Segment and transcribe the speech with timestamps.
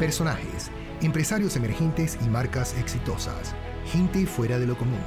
[0.00, 0.70] personajes,
[1.02, 3.54] empresarios emergentes y marcas exitosas,
[3.92, 4.98] gente fuera de lo común.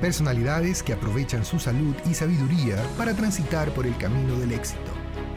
[0.00, 4.92] Personalidades que aprovechan su salud y sabiduría para transitar por el camino del éxito.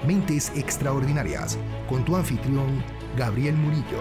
[0.06, 1.58] Mentes extraordinarias,
[1.90, 2.84] con tu anfitrión,
[3.18, 4.00] Gabriel Murillo.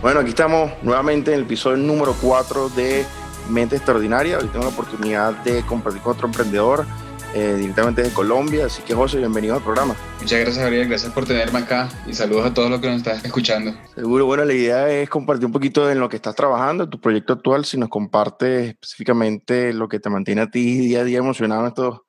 [0.00, 3.04] Bueno, aquí estamos nuevamente en el episodio número 4 de
[3.50, 4.38] Mente Extraordinaria.
[4.38, 6.86] Hoy tengo la oportunidad de compartir con otro emprendedor
[7.36, 8.64] eh, directamente de Colombia.
[8.64, 9.94] Así que, José, bienvenido al programa.
[10.22, 10.88] Muchas gracias, Gabriel.
[10.88, 13.74] Gracias por tenerme acá y saludos a todos los que nos están escuchando.
[13.94, 14.24] Seguro.
[14.24, 17.66] Bueno, la idea es compartir un poquito en lo que estás trabajando, tu proyecto actual.
[17.66, 21.68] Si nos compartes específicamente lo que te mantiene a ti día a día emocionado en,
[21.68, 22.00] estos,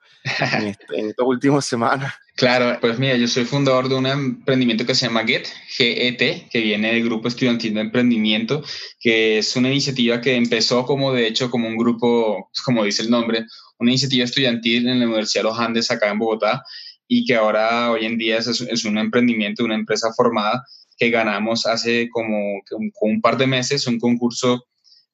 [0.54, 2.14] en, este, en estas últimas semanas.
[2.38, 6.62] Claro, pues mira, yo soy fundador de un emprendimiento que se llama GET, GET, que
[6.62, 8.64] viene del Grupo Estudiantil de Emprendimiento,
[9.00, 13.10] que es una iniciativa que empezó como, de hecho, como un grupo, como dice el
[13.10, 13.46] nombre,
[13.80, 16.64] una iniciativa estudiantil en la Universidad de los Andes acá en Bogotá
[17.08, 20.66] y que ahora hoy en día es, un emprendimiento, una empresa formada
[20.98, 22.62] que ganamos hace como
[23.02, 24.66] un, par de meses un concurso,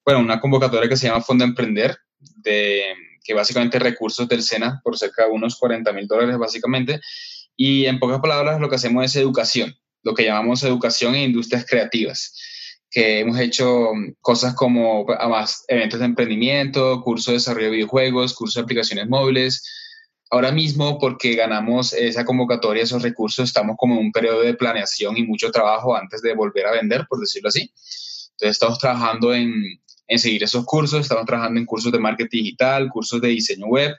[0.05, 2.83] bueno, una convocatoria que se llama Fondo Emprender, de
[3.23, 6.99] que básicamente recursos del SENA por cerca de unos 40 mil dólares básicamente.
[7.55, 11.65] Y en pocas palabras lo que hacemos es educación, lo que llamamos educación e industrias
[11.65, 12.35] creativas,
[12.93, 13.89] que hemos hecho
[14.21, 19.67] cosas como además, eventos de emprendimiento, cursos de desarrollo de videojuegos, cursos de aplicaciones móviles.
[20.29, 25.17] Ahora mismo, porque ganamos esa convocatoria, esos recursos, estamos como en un periodo de planeación
[25.17, 27.61] y mucho trabajo antes de volver a vender, por decirlo así.
[27.61, 29.51] Entonces estamos trabajando en,
[30.07, 31.01] en seguir esos cursos.
[31.01, 33.95] Estamos trabajando en cursos de marketing digital, cursos de diseño web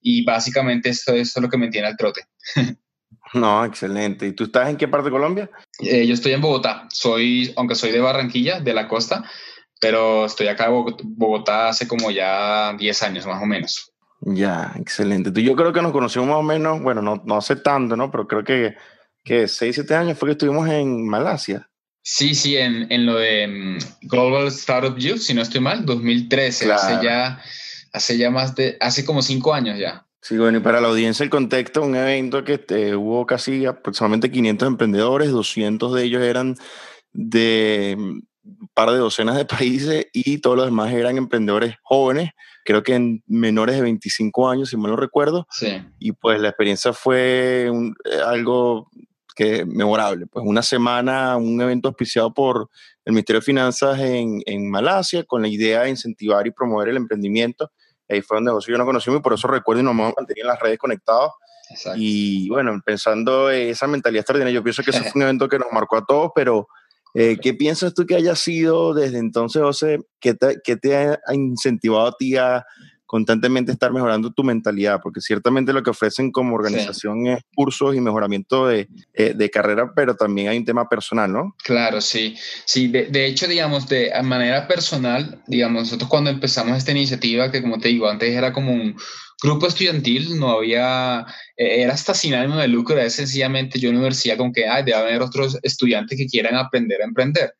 [0.00, 2.22] y básicamente esto, es lo que me tiene al trote.
[3.34, 4.26] No, excelente.
[4.26, 5.50] ¿Y tú estás en qué parte de Colombia?
[5.80, 6.88] Eh, yo estoy en Bogotá.
[6.90, 9.24] Soy, aunque soy de Barranquilla, de la costa,
[9.80, 13.92] pero estoy acá en Bogotá hace como ya 10 años más o menos.
[14.20, 15.30] Ya, excelente.
[15.30, 18.10] Tú, yo creo que nos conocimos más o menos, bueno, no, no hace tanto, ¿no?
[18.10, 18.74] Pero creo que,
[19.24, 21.68] que 6, 7 años fue que estuvimos en Malasia.
[22.02, 26.72] Sí, sí, en, en lo de mm, Global Startup Youth, si no estoy mal, 2013,
[26.72, 27.40] hace ya,
[27.92, 30.07] hace ya más de, hace como cinco años ya.
[30.20, 34.30] Sí, bueno, y para la audiencia el contexto, un evento que este, hubo casi aproximadamente
[34.30, 36.56] 500 emprendedores, 200 de ellos eran
[37.12, 42.30] de un mm, par de docenas de países y todos los demás eran emprendedores jóvenes,
[42.64, 45.46] creo que en menores de 25 años, si mal no recuerdo.
[45.50, 45.82] Sí.
[45.98, 48.90] Y pues la experiencia fue un, eh, algo
[49.38, 50.26] que memorable.
[50.26, 52.68] Pues una semana, un evento auspiciado por
[53.04, 56.96] el Ministerio de Finanzas en, en, Malasia con la idea de incentivar y promover el
[56.96, 57.70] emprendimiento.
[58.08, 60.42] Ahí fue donde José y yo nos conocimos y por eso recuerdo y nos mantenía
[60.42, 61.32] en las redes conectados.
[61.70, 61.98] Exacto.
[62.00, 65.58] Y bueno, pensando en esa mentalidad extraordinaria, yo pienso que ese fue un evento que
[65.58, 66.68] nos marcó a todos, pero
[67.14, 69.98] eh, ¿qué piensas tú que haya sido desde entonces, José?
[70.20, 72.64] ¿Qué te, qué te ha incentivado a ti a
[73.08, 77.30] constantemente estar mejorando tu mentalidad, porque ciertamente lo que ofrecen como organización sí.
[77.30, 81.56] es cursos y mejoramiento de, eh, de, carrera, pero también hay un tema personal, ¿no?
[81.64, 82.36] Claro, sí.
[82.66, 87.62] Sí, de, de, hecho, digamos, de manera personal, digamos, nosotros cuando empezamos esta iniciativa, que
[87.62, 88.94] como te digo, antes era como un
[89.42, 91.24] grupo estudiantil, no había,
[91.56, 94.68] eh, era hasta sin ánimo de lucro, era sencillamente yo en la universidad con que,
[94.68, 97.54] ay, debe haber otros estudiantes que quieran aprender a emprender.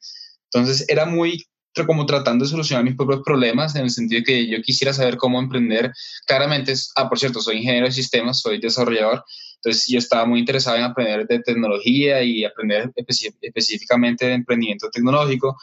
[0.53, 1.47] Entonces era muy
[1.87, 5.39] como tratando de solucionar mis propios problemas en el sentido que yo quisiera saber cómo
[5.39, 5.93] emprender.
[6.27, 9.25] Claramente, ah, por cierto, soy ingeniero de sistemas, soy desarrollador,
[9.56, 12.93] entonces yo estaba muy interesado en aprender de tecnología y aprender
[13.43, 15.56] específicamente de emprendimiento tecnológico.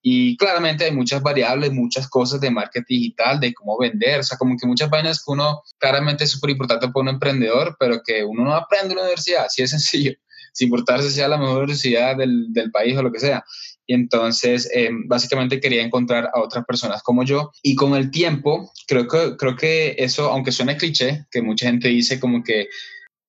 [0.00, 4.38] Y claramente hay muchas variables, muchas cosas de marketing digital, de cómo vender, o sea,
[4.38, 8.22] como que muchas vainas que uno claramente es súper importante para un emprendedor, pero que
[8.22, 10.12] uno no aprende en la universidad, así de sencillo,
[10.52, 13.44] sin importar si sea la mejor universidad del, del país o lo que sea.
[13.88, 17.50] Y entonces, eh, básicamente quería encontrar a otras personas como yo.
[17.62, 21.88] Y con el tiempo, creo que, creo que eso, aunque suene cliché, que mucha gente
[21.88, 22.68] dice como que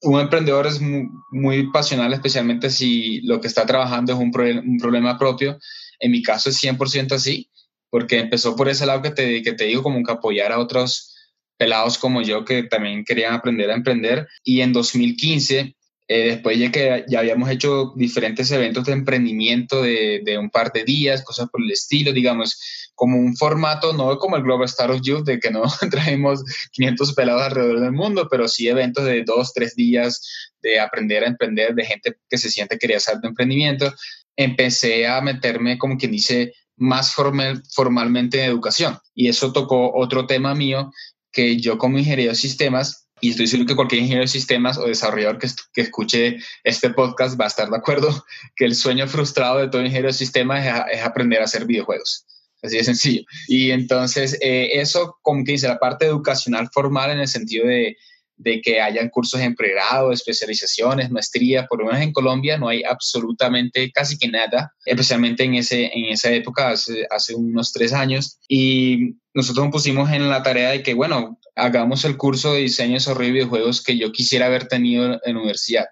[0.02, 4.34] un emprendedor es muy, muy pasional, especialmente si lo que está trabajando es un,
[4.66, 5.58] un problema propio.
[6.02, 7.50] En mi caso es 100% así,
[7.90, 11.16] porque empezó por ese lado que te, que te digo, como que apoyar a otros
[11.58, 14.28] pelados como yo que también querían aprender a emprender.
[14.44, 15.74] Y en 2015
[16.12, 20.72] eh, después de que ya habíamos hecho diferentes eventos de emprendimiento de, de, un par
[20.72, 25.00] de días, cosas por el estilo, digamos, como un formato, no como el Global Startup
[25.00, 25.62] Youth, de que no
[25.92, 31.24] traemos 500 pelados alrededor del mundo, pero sí eventos de dos, tres días de aprender
[31.24, 33.94] a emprender, de gente que se siente quería hacer de emprendimiento.
[34.36, 38.98] Empecé a meterme, como quien dice, más formal, formalmente en educación.
[39.14, 40.92] Y eso tocó otro tema mío,
[41.32, 44.86] que yo como ingeniero de sistemas y estoy seguro que cualquier ingeniero de sistemas o
[44.86, 45.48] desarrollador que,
[45.82, 48.26] escuche este podcast va a estar de acuerdo
[48.56, 52.26] que el sueño frustrado de todo ingeniero de sistemas es, es aprender a hacer videojuegos.
[52.62, 53.24] Así de sencillo.
[53.48, 57.96] Y entonces eh, eso, como que dice, la parte educacional formal en el sentido de,
[58.40, 61.68] de que hayan cursos en pregrado, especializaciones, maestría.
[61.68, 66.06] Por lo menos en Colombia no hay absolutamente casi que nada, especialmente en, ese, en
[66.06, 68.40] esa época, hace, hace unos tres años.
[68.48, 72.92] Y nosotros nos pusimos en la tarea de que, bueno, hagamos el curso de diseño
[72.92, 75.88] y desarrollo de videojuegos que yo quisiera haber tenido en la universidad.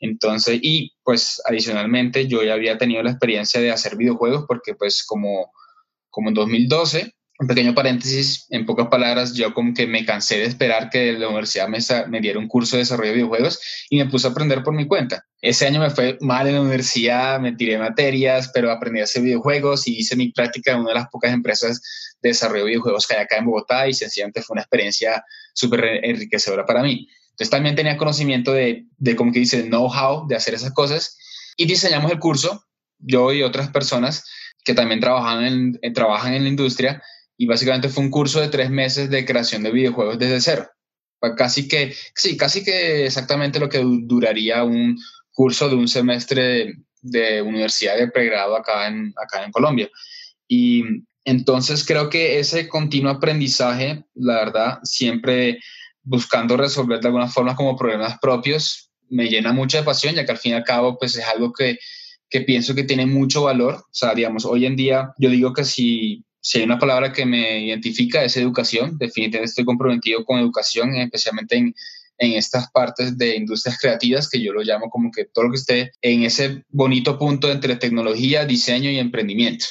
[0.00, 5.04] Entonces, y pues adicionalmente yo ya había tenido la experiencia de hacer videojuegos porque pues
[5.04, 5.52] como,
[6.08, 10.44] como en 2012 un pequeño paréntesis, en pocas palabras, yo como que me cansé de
[10.44, 11.78] esperar que la universidad me,
[12.08, 13.60] me, diera un curso de desarrollo de videojuegos
[13.90, 15.24] y me puse a aprender por mi cuenta.
[15.42, 19.22] Ese año me fue mal en la universidad, me tiré materias, pero aprendí a hacer
[19.22, 21.82] videojuegos y hice mi práctica en una de las pocas empresas
[22.22, 25.22] de desarrollo de videojuegos que hay acá en Bogotá y sencillamente fue una experiencia
[25.52, 27.06] súper enriquecedora para mí.
[27.30, 31.18] Entonces también tenía conocimiento de, de como que dice, know-how de hacer esas cosas
[31.56, 32.64] y diseñamos el curso,
[32.98, 34.24] yo y otras personas
[34.64, 35.44] que también trabajan
[35.80, 37.02] en, trabajan en la industria
[37.36, 40.68] y básicamente fue un curso de tres meses de creación de videojuegos desde cero.
[41.36, 44.98] Casi que, sí, casi que exactamente lo que duraría un
[45.32, 49.90] curso de un semestre de, universidad de pregrado acá en, acá en Colombia.
[50.46, 50.84] Y
[51.24, 55.58] entonces creo que ese continuo aprendizaje, la verdad, siempre
[56.02, 60.38] buscando resolver de alguna forma como problemas propios, me llena mucha pasión, ya que al
[60.38, 61.78] fin y al cabo, pues es algo que,
[62.30, 63.74] que pienso que tiene mucho valor.
[63.74, 67.26] O sea, digamos, hoy en día yo digo que si si hay una palabra que
[67.26, 68.98] me identifica es educación.
[68.98, 71.74] Definitivamente estoy comprometido con educación, especialmente en,
[72.18, 75.56] en estas partes de industrias creativas, que yo lo llamo como que todo lo que
[75.56, 79.66] esté en ese bonito punto entre tecnología, diseño y emprendimiento.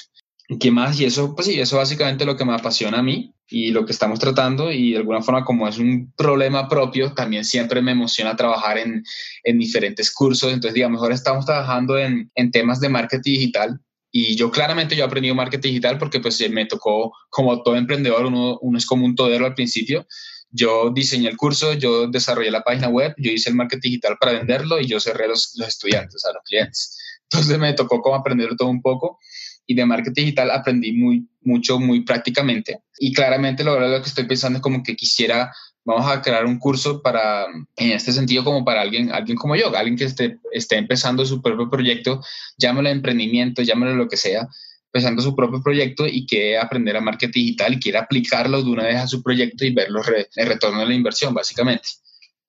[0.60, 1.00] ¿Qué más?
[1.00, 3.94] Y eso, pues sí, eso básicamente lo que me apasiona a mí y lo que
[3.94, 8.36] estamos tratando y de alguna forma como es un problema propio, también siempre me emociona
[8.36, 9.02] trabajar en,
[9.46, 10.52] en diferentes cursos.
[10.52, 13.80] Entonces, digamos, ahora estamos trabajando en, en temas de marketing digital
[14.18, 18.26] y yo claramente yo he aprendido marketing digital porque pues me tocó, como todo emprendedor,
[18.26, 20.08] uno, uno es como un todero al principio.
[20.50, 24.32] Yo diseñé el curso, yo desarrollé la página web, yo hice el marketing digital para
[24.32, 26.98] venderlo y yo cerré los, los estudiantes, a los clientes.
[27.24, 29.20] Entonces me tocó como aprender todo un poco
[29.66, 32.84] y de marketing digital aprendí muy, mucho, muy prácticamente.
[32.98, 35.52] Y claramente lo, lo que estoy pensando es como que quisiera
[35.86, 37.46] vamos a crear un curso para,
[37.78, 41.42] en este sentido, como para alguien, alguien como yo, alguien que esté, esté empezando su
[41.42, 42.22] propio proyecto,
[42.58, 44.48] llámelo emprendimiento, llámelo lo que sea,
[44.92, 48.84] empezando su propio proyecto y quiere aprender a marketing digital y quiere aplicarlo de una
[48.84, 51.88] vez a su proyecto y ver los el retorno de la inversión, básicamente.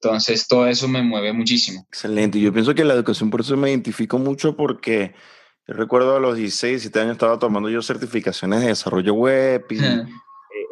[0.00, 1.86] Entonces, todo eso me mueve muchísimo.
[1.88, 2.40] Excelente.
[2.40, 5.14] Yo pienso que la educación, por eso me identifico mucho porque
[5.66, 9.78] yo recuerdo a los 16, 17 años estaba tomando yo certificaciones de desarrollo web y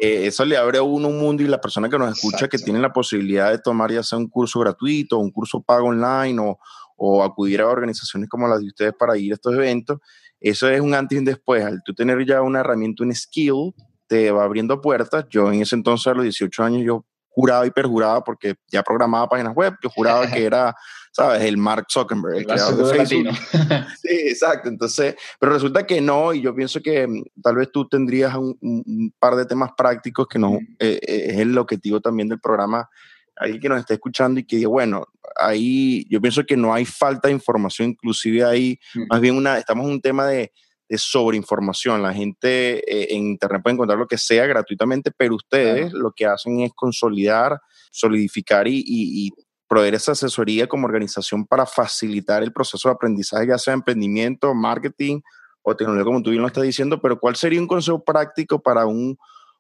[0.01, 2.59] eh, eso le abre a uno un mundo y la persona que nos escucha que
[2.59, 6.59] tiene la posibilidad de tomar ya sea un curso gratuito, un curso pago online o,
[6.97, 9.99] o, acudir a organizaciones como las de ustedes para ir a estos eventos,
[10.41, 11.65] eso es un antes y un después.
[11.65, 13.75] Al tú tener ya una herramienta, un skill,
[14.07, 15.25] te va abriendo puertas.
[15.31, 19.29] Yo en ese entonces, a los 18 años, yo juraba y perjuraba porque ya programaba
[19.29, 20.75] páginas web, yo juraba que era
[21.15, 21.43] ¿sabes?
[21.43, 23.37] El Mark Zuckerberg, el creador de Facebook.
[24.03, 24.69] sí, exacto.
[24.69, 29.15] Entonces, pero resulta que no, y yo pienso que mm, tal vez tú tendrías un,
[29.19, 32.89] par de temas prácticos que no eh, eh, es el objetivo también del programa.
[33.37, 35.07] Alguien que nos esté escuchando y que diga, bueno,
[35.37, 38.79] ahí yo pienso que no hay falta de información, inclusive ahí,
[39.09, 40.53] más bien una, estamos en un tema de,
[40.89, 42.03] de sobreinformación.
[42.03, 46.27] La gente eh, en Internet puede encontrar lo que sea gratuitamente, pero ustedes lo que
[46.27, 47.61] hacen es consolidar,
[47.91, 49.31] solidificar y, y,
[49.69, 55.21] proveer esa asesoría como organización para facilitar el proceso de aprendizaje, ya sea emprendimiento, marketing
[55.63, 58.87] o tecnología, como tú bien lo estás diciendo, pero ¿cuál sería un consejo práctico para
[58.87, 59.17] un,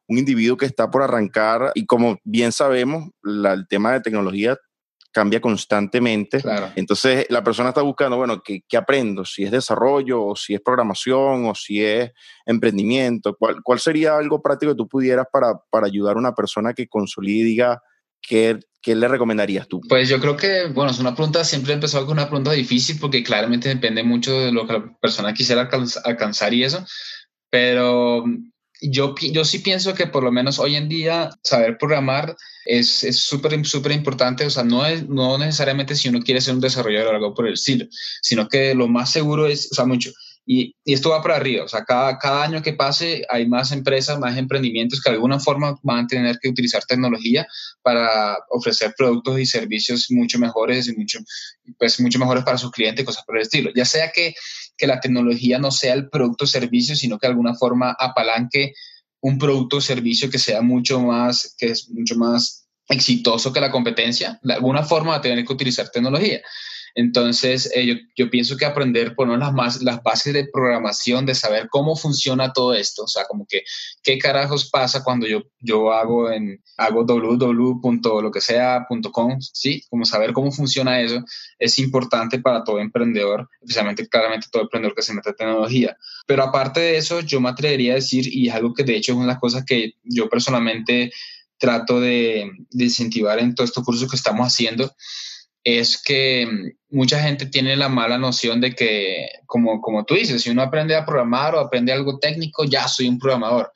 [0.06, 1.73] un individuo que está por arrancar?
[1.75, 4.58] Y como bien sabemos, el tema de tecnología
[5.14, 6.42] cambia constantemente.
[6.75, 9.25] Entonces, la persona está buscando, bueno, ¿qué, ¿qué, aprendo?
[9.25, 12.11] Si es desarrollo, o si es programación, o si es
[12.44, 13.37] emprendimiento.
[13.38, 16.88] ¿Cuál, cuál sería algo práctico que tú pudieras para, para ayudar a una persona que
[16.88, 17.80] consolide y diga,
[18.26, 19.81] ¿qué, ¿qué le recomendarías tú?
[19.88, 22.99] Pues yo creo que, bueno, es una pregunta, siempre he empezado con una pregunta difícil
[23.00, 25.69] porque claramente depende mucho de lo que la persona quisiera
[26.04, 26.85] alcanzar y eso,
[27.50, 28.25] pero
[28.81, 32.88] yo, yo sí pienso que por lo menos hoy en día saber programar es
[33.19, 36.61] súper, es súper importante, o sea, no, es, no necesariamente si uno quiere ser un
[36.61, 37.87] desarrollador o algo por el estilo,
[38.23, 40.11] sino que lo más seguro es, o sea, mucho,
[40.47, 44.37] y, esto va para arriba, o sea, cada, año que pase hay más empresas, más
[44.37, 47.47] emprendimientos que de alguna forma van a tener que utilizar tecnología
[47.83, 51.19] para ofrecer productos y servicios mucho mejores y mucho,
[51.79, 53.71] pues, mucho mejores para sus clientes, cosas por el estilo.
[53.75, 54.35] Ya sea que,
[54.77, 58.75] que la tecnología no sea el producto o servicio, sino que de alguna forma apalanque
[59.21, 63.71] un producto o servicio que sea mucho más, que es mucho más exitoso que la
[63.71, 66.43] competencia, de alguna forma va a tener que utilizar tecnología.
[66.95, 71.69] Entonces, eh, yo, pienso que aprender, poner las, más, las bases de programación, de saber
[71.69, 73.63] cómo funciona todo esto, o sea, como que
[74.03, 78.31] qué carajos pasa cuando yo, yo hago en hago www.
[78.31, 79.83] que sea.com, ¿sí?
[79.91, 81.25] Como saber cómo funciona eso
[81.59, 85.97] es importante para todo emprendedor, especialmente claramente todo emprendedor que se mete en tecnología.
[86.27, 89.13] Pero aparte de eso, yo me atrevería a decir, y es algo que de hecho
[89.13, 91.13] es una de las cosas que yo personalmente
[91.59, 94.95] trato de, de incentivar en todos estos cursos que estamos haciendo,
[95.64, 96.47] es que
[96.90, 100.94] mucha gente tiene la mala noción de que, como, como tú dices, si uno aprende
[100.94, 103.73] a programar o aprende algo técnico, ya soy un programador.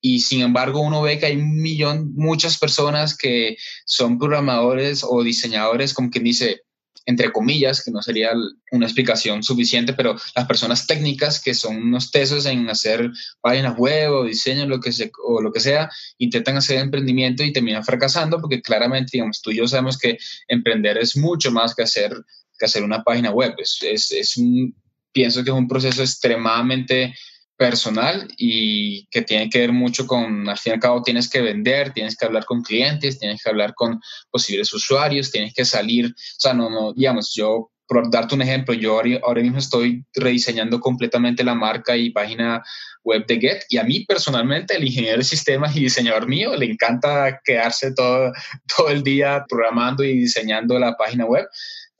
[0.00, 5.22] Y sin embargo, uno ve que hay un millón, muchas personas que son programadores o
[5.22, 6.60] diseñadores, como quien dice,
[7.06, 8.32] entre comillas, que no sería
[8.70, 14.12] una explicación suficiente, pero las personas técnicas que son unos tesos en hacer páginas web
[14.12, 14.90] o diseño lo que
[15.24, 19.56] o lo que sea, intentan hacer emprendimiento y terminan fracasando porque claramente, digamos, tú y
[19.56, 20.18] yo sabemos que
[20.48, 22.12] emprender es mucho más que hacer,
[22.58, 23.54] que hacer una página web.
[23.58, 24.74] Es, es, es un,
[25.12, 27.14] pienso que es un proceso extremadamente
[27.56, 31.40] personal y que tiene que ver mucho con, al fin y al cabo, tienes que
[31.40, 36.06] vender, tienes que hablar con clientes, tienes que hablar con posibles usuarios, tienes que salir,
[36.06, 40.80] o sea, no, no, digamos, yo, por darte un ejemplo, yo ahora mismo estoy rediseñando
[40.80, 42.62] completamente la marca y página
[43.04, 46.66] web de Get y a mí personalmente, el ingeniero de sistemas y diseñador mío, le
[46.66, 48.32] encanta quedarse todo,
[48.76, 51.46] todo el día programando y diseñando la página web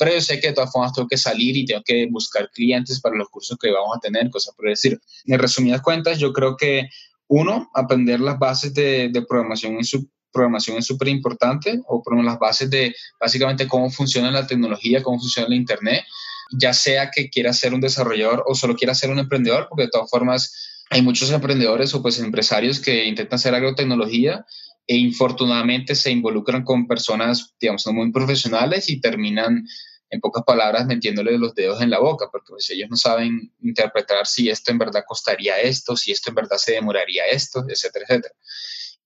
[0.05, 3.01] pero yo sé que de todas formas tengo que salir y tengo que buscar clientes
[3.01, 5.01] para los cursos que vamos a tener, cosas por decir.
[5.25, 6.91] En resumidas cuentas, yo creo que
[7.29, 12.23] uno, aprender las bases de, de programación en su programación es súper importante, o por
[12.23, 16.05] las bases de básicamente cómo funciona la tecnología, cómo funciona el Internet,
[16.53, 19.91] ya sea que quiera ser un desarrollador o solo quiera ser un emprendedor, porque de
[19.91, 24.45] todas formas hay muchos emprendedores o pues empresarios que intentan hacer agrotecnología
[24.87, 29.67] e infortunadamente se involucran con personas, digamos, no muy profesionales y terminan,
[30.15, 34.27] en pocas palabras, metiéndole los dedos en la boca, porque pues, ellos no saben interpretar
[34.27, 38.35] si esto en verdad costaría esto, si esto en verdad se demoraría esto, etcétera, etcétera.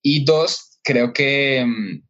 [0.03, 2.03] Y dos, creo que, mm,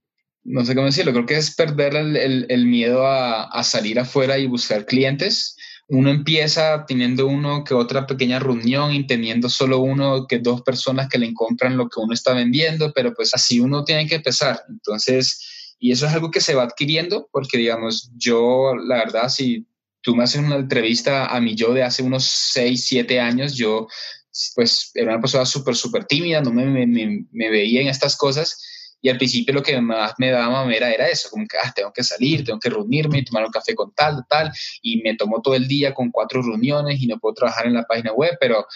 [0.44, 4.46] no sé cómo decirlo, creo que es perder el, miedo a, a salir afuera y
[4.46, 5.56] buscar clientes
[5.88, 11.08] uno empieza teniendo uno que otra pequeña reunión y teniendo solo uno que dos personas
[11.08, 14.62] que le compran lo que uno está vendiendo, pero pues así uno tiene que empezar.
[14.68, 15.40] Entonces,
[15.78, 19.66] y eso es algo que se va adquiriendo porque, digamos, yo, la verdad, si
[20.00, 23.86] tú me haces una entrevista a mí yo de hace unos 6, 7 años, yo
[24.54, 29.08] pues era una persona súper, súper tímida, no me, me, veía en estas cosas y
[29.08, 32.02] al principio lo que más me daba mamera era eso, como que ah, tengo que
[32.02, 35.66] salir, tengo que reunirme, tomar un café con tal, tal, y me tomo todo el
[35.68, 38.66] día con cuatro reuniones y no puedo trabajar en la página web, pero,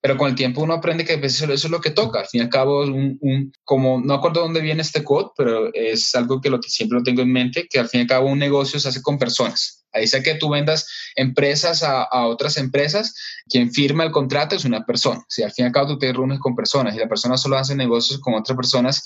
[0.00, 2.20] pero con el tiempo uno aprende que eso, eso es lo que toca.
[2.20, 6.14] Al fin y al cabo, un, como no acuerdo dónde viene este code, pero es
[6.14, 8.38] algo que lo, siempre lo tengo en mente, que al fin y al cabo un
[8.38, 9.84] negocio se hace con personas.
[9.92, 13.14] Ahí sea que tú vendas empresas a, a, otras empresas,
[13.48, 15.24] quien firma el contrato es una persona.
[15.28, 17.58] Si al fin y al cabo tú te reúnes con personas y la persona solo
[17.58, 19.04] hace negocios con otras personas,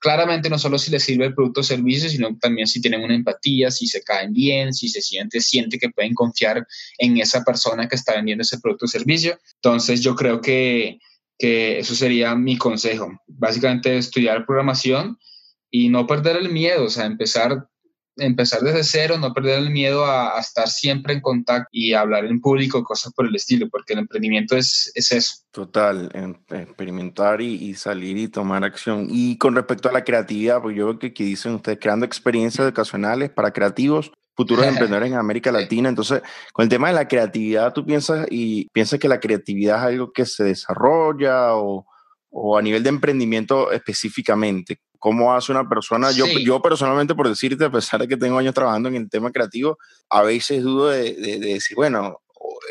[0.00, 3.14] claramente no solo si les sirve el producto o servicio, sino también si tienen una
[3.14, 6.66] empatía, si se caen bien, si se siente, siente que pueden confiar
[6.98, 9.38] en esa persona que está vendiendo ese producto o servicio.
[9.56, 10.98] Entonces yo creo que,
[11.38, 13.12] que eso sería mi consejo.
[13.28, 15.18] Básicamente estudiar programación
[15.70, 17.68] y no perder el miedo, o sea, empezar
[18.20, 22.40] empezar desde cero, no perder el miedo a, estar siempre en contacto y hablar en
[22.40, 25.34] público, cosas por el estilo, porque el emprendimiento es, es eso.
[25.50, 26.10] Total,
[26.50, 29.08] experimentar y, salir y tomar acción.
[29.10, 32.64] Y con respecto a la creatividad, pues yo veo que aquí dicen ustedes creando experiencias
[32.64, 35.88] educacionales para creativos futuros emprendedores en América Latina.
[35.88, 36.22] Entonces,
[36.52, 40.12] con el tema de la creatividad, ¿tú piensas y piensas que la creatividad es algo
[40.12, 41.86] que se desarrolla o,
[42.30, 44.80] o a nivel de emprendimiento específicamente?
[44.98, 46.10] ¿Cómo hace una persona?
[46.12, 49.32] Yo, yo personalmente, por decirte, a pesar de que tengo años trabajando en el tema
[49.32, 49.78] creativo,
[50.10, 52.20] a veces dudo de, de, decir, bueno,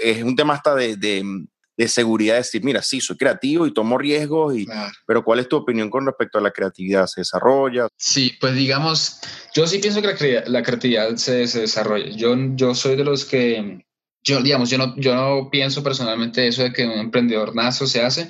[0.04, 4.56] es un tema hasta de, de, seguridad, decir, mira, sí, soy creativo y tomo riesgos,
[4.56, 4.68] y,
[5.08, 7.08] pero ¿cuál es tu opinión con respecto a la creatividad?
[7.08, 7.88] ¿Se desarrolla?
[7.96, 9.22] Sí, pues digamos,
[9.56, 12.10] yo sí pienso que la, creatividad se, se, desarrolla.
[12.16, 13.86] Yo, yo soy de los que,
[14.24, 17.88] yo, digamos, yo no, yo no pienso personalmente eso de que un emprendedor nace o
[17.88, 18.30] se hace,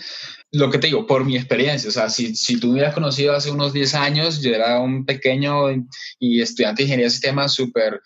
[0.52, 3.36] lo que te digo, por mi experiencia, o sea, si, si tú me hubieras conocido
[3.36, 5.66] hace unos 10 años, yo era un pequeño
[6.20, 8.02] y estudiante de ingeniería de sistemas súper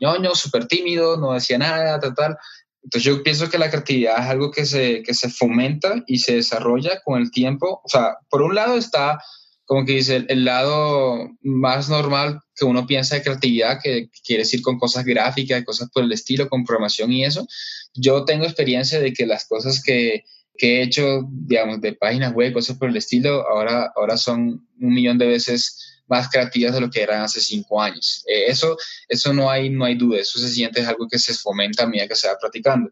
[0.00, 2.36] ñoño, súper tímido, no decía nada, tal, tal.
[2.82, 6.36] Entonces yo pienso que la creatividad es algo que se, que se fomenta y se
[6.36, 7.80] desarrolla con el tiempo.
[7.84, 9.20] O sea, por un lado está,
[9.64, 14.62] como que dice, el, lado más normal que uno piensa de creatividad, que quiere decir
[14.62, 17.46] con cosas gráficas, cosas por el estilo, con programación y eso.
[17.94, 20.24] Yo tengo experiencia de que las cosas que,
[20.56, 24.94] que he hecho, digamos, de páginas web, cosas por el estilo, ahora, ahora son un
[24.94, 28.24] millón de veces más creativas de lo que eran hace cinco años.
[28.26, 28.76] Eh, eso,
[29.08, 31.86] eso no, hay, no hay duda, eso se siente, es algo que se fomenta a
[31.86, 32.90] medida que se va practicando.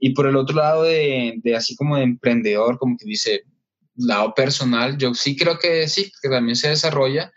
[0.00, 3.44] Y por el otro lado de, de así como de emprendedor, como que dice,
[3.98, 7.32] lado personal, yo sí creo que sí, que también se desarrolla.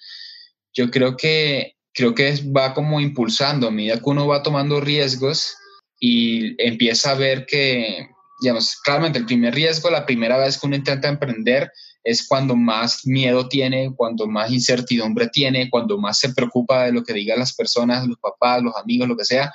[0.73, 5.55] Yo creo que, creo que va como impulsando a medida que uno va tomando riesgos
[5.99, 8.07] y empieza a ver que,
[8.41, 11.71] digamos, claramente el primer riesgo, la primera vez que uno intenta emprender,
[12.03, 17.03] es cuando más miedo tiene, cuando más incertidumbre tiene, cuando más se preocupa de lo
[17.03, 19.53] que digan las personas, los papás, los amigos, lo que sea.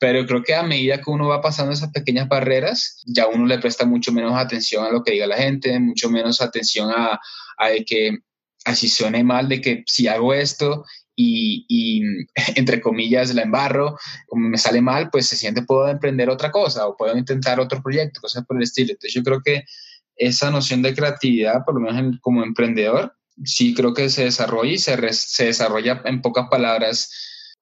[0.00, 3.58] Pero creo que a medida que uno va pasando esas pequeñas barreras, ya uno le
[3.58, 7.20] presta mucho menos atención a lo que diga la gente, mucho menos atención a,
[7.56, 8.18] a que
[8.64, 10.84] así suene mal, de que si hago esto
[11.14, 12.02] y,
[12.56, 16.86] entre comillas la embarro, como me sale mal, pues se siente puedo emprender otra cosa
[16.86, 18.92] o puedo intentar otro proyecto, cosas por el estilo.
[18.92, 19.64] Entonces yo creo que
[20.16, 24.78] esa noción de creatividad, por lo menos como emprendedor, sí creo que se desarrolla y
[24.78, 27.10] se, se desarrolla en pocas palabras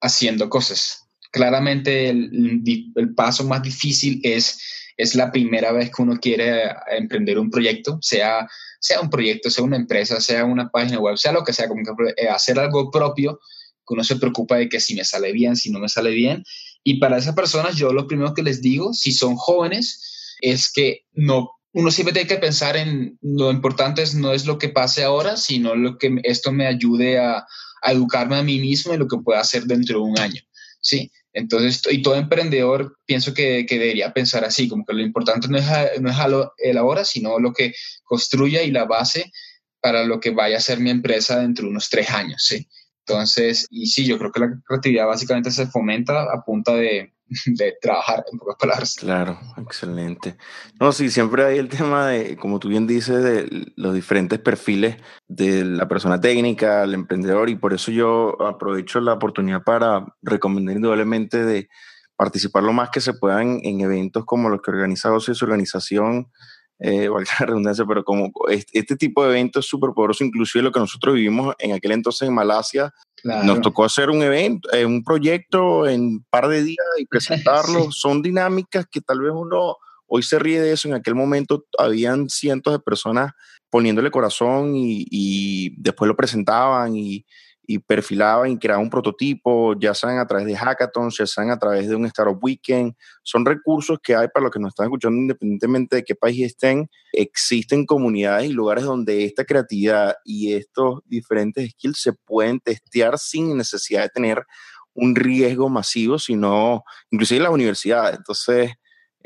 [0.01, 1.07] haciendo cosas.
[1.31, 4.59] Claramente el, paso más difícil es,
[4.97, 8.47] es la primera vez que uno quiere emprender un proyecto, sea,
[8.79, 11.83] sea un proyecto, sea una empresa, sea una página web, sea lo que sea, como
[11.83, 13.39] que eh, hacer algo propio,
[13.87, 16.43] que uno se preocupa de que si me sale bien, si no me sale bien.
[16.83, 21.05] Y para esas personas yo lo primero que les digo, si son jóvenes, es que
[21.13, 25.03] no uno siempre tiene que pensar en lo importante es, no es lo que pase
[25.03, 27.45] ahora, sino lo que esto me ayude a,
[27.83, 30.41] a educarme a mí mismo y lo que pueda hacer dentro de un año.
[30.81, 31.11] ¿sí?
[31.37, 35.59] Entonces, y todo emprendedor pienso que, que, debería pensar así, como que lo importante no
[35.59, 35.65] es,
[36.01, 36.17] no es
[36.57, 39.31] el ahora, sino lo que construya y la base
[39.79, 42.67] para lo que vaya a ser mi empresa dentro de unos tres años, ¿sí?
[43.05, 47.13] Entonces, y sí, yo creo que la creatividad básicamente se fomenta a punta de,
[47.45, 48.95] de trabajar, en pocas palabras.
[48.95, 50.37] Claro, excelente.
[50.79, 54.97] No, sí, siempre hay el tema de, como tú bien dices, de los diferentes perfiles
[55.27, 60.75] de la persona técnica, el emprendedor, y por eso yo aprovecho la oportunidad para recomendar
[60.75, 61.69] indudablemente de
[62.15, 66.31] participar lo más que se puedan en eventos como los que organiza OCE su organización,
[66.79, 70.63] eh, valga la redundancia, pero como este, este tipo de eventos es súper poderoso, inclusive
[70.63, 72.93] lo que nosotros vivimos en aquel entonces en Malasia,
[73.23, 77.87] nos tocó hacer un evento, eh, un proyecto en un par de días y presentarlo.
[77.91, 80.87] Son dinámicas que tal vez uno hoy se ríe de eso.
[80.87, 83.33] En aquel momento habían cientos de personas
[83.69, 87.25] poniéndole corazón y, y después lo presentaban y,
[87.69, 91.59] y perfilaban y creaban un prototipo, ya sean a través de hackathons, ya sean a
[91.59, 92.95] través de un Startup Weekend.
[93.23, 96.89] Son recursos que hay para los que nos están escuchando, independientemente de qué país estén.
[97.11, 103.57] Existen comunidades y lugares donde esta creatividad y estos diferentes skills se pueden testear sin
[103.57, 104.45] necesidad de tener
[104.93, 108.17] un riesgo masivo, sino inclusive en las universidades.
[108.17, 108.71] Entonces,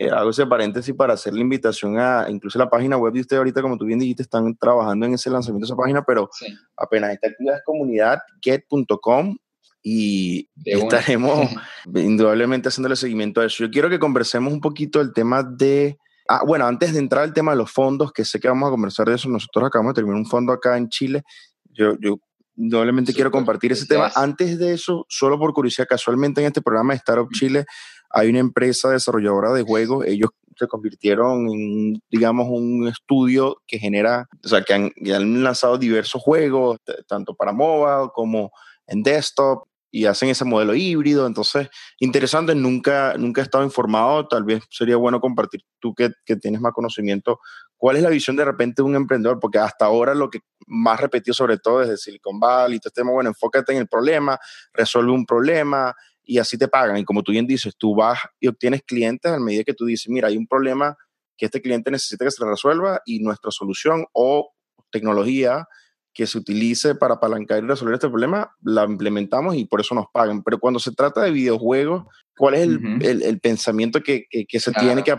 [0.01, 3.37] eh, hago ese paréntesis para hacer la invitación a, incluso la página web de usted
[3.37, 6.27] ahorita, como tú bien dijiste, están trabajando en ese lanzamiento de esa página, pero
[6.75, 9.37] apenas está activa es comunidad get.com
[9.83, 11.49] y estaremos
[11.93, 13.63] indudablemente haciéndole seguimiento a eso.
[13.63, 15.99] Yo quiero que conversemos un poquito el tema de...
[16.27, 18.71] Ah, bueno, antes de entrar al tema de los fondos, que sé que vamos a
[18.71, 21.21] conversar de eso, nosotros acabamos de terminar un fondo acá en Chile.
[21.65, 22.17] Yo, yo
[22.55, 24.11] indudablemente quiero compartir ese tema.
[24.15, 27.65] Antes de eso, solo por curiosidad, casualmente en este programa de Startup Chile
[28.13, 34.27] hay una empresa desarrolladora de juegos, ellos se convirtieron en, digamos, un estudio que genera,
[34.43, 38.51] o sea, que han, han lanzado diversos juegos, tanto para mobile como
[38.87, 41.27] en desktop, y hacen ese modelo híbrido.
[41.27, 41.67] Entonces,
[41.99, 46.61] interesante, nunca, nunca he estado informado, tal vez sería bueno compartir tú que, que, tienes
[46.61, 47.39] más conocimiento,
[47.75, 50.99] cuál es la visión de repente de un emprendedor, porque hasta ahora lo que más
[50.99, 54.39] repetido sobre todo es de Silicon Valley, este tema, bueno, enfócate en el problema,
[54.73, 55.93] resuelve un problema,
[56.23, 56.97] y así te pagan.
[56.97, 60.09] Y como tú bien dices, tú vas y obtienes clientes a medida que tú dices,
[60.09, 60.97] mira, hay un problema
[61.37, 64.51] que este cliente necesita que se resuelva y nuestra solución o
[64.91, 65.65] tecnología
[66.13, 70.05] que se utilice para apalancar y resolver este problema, la implementamos y por eso nos
[70.11, 70.43] pagan.
[70.43, 72.05] Pero cuando se trata de videojuegos,
[72.37, 74.87] ¿cuál es el, el, el pensamiento que, que, que se claro.
[74.87, 75.15] tiene que,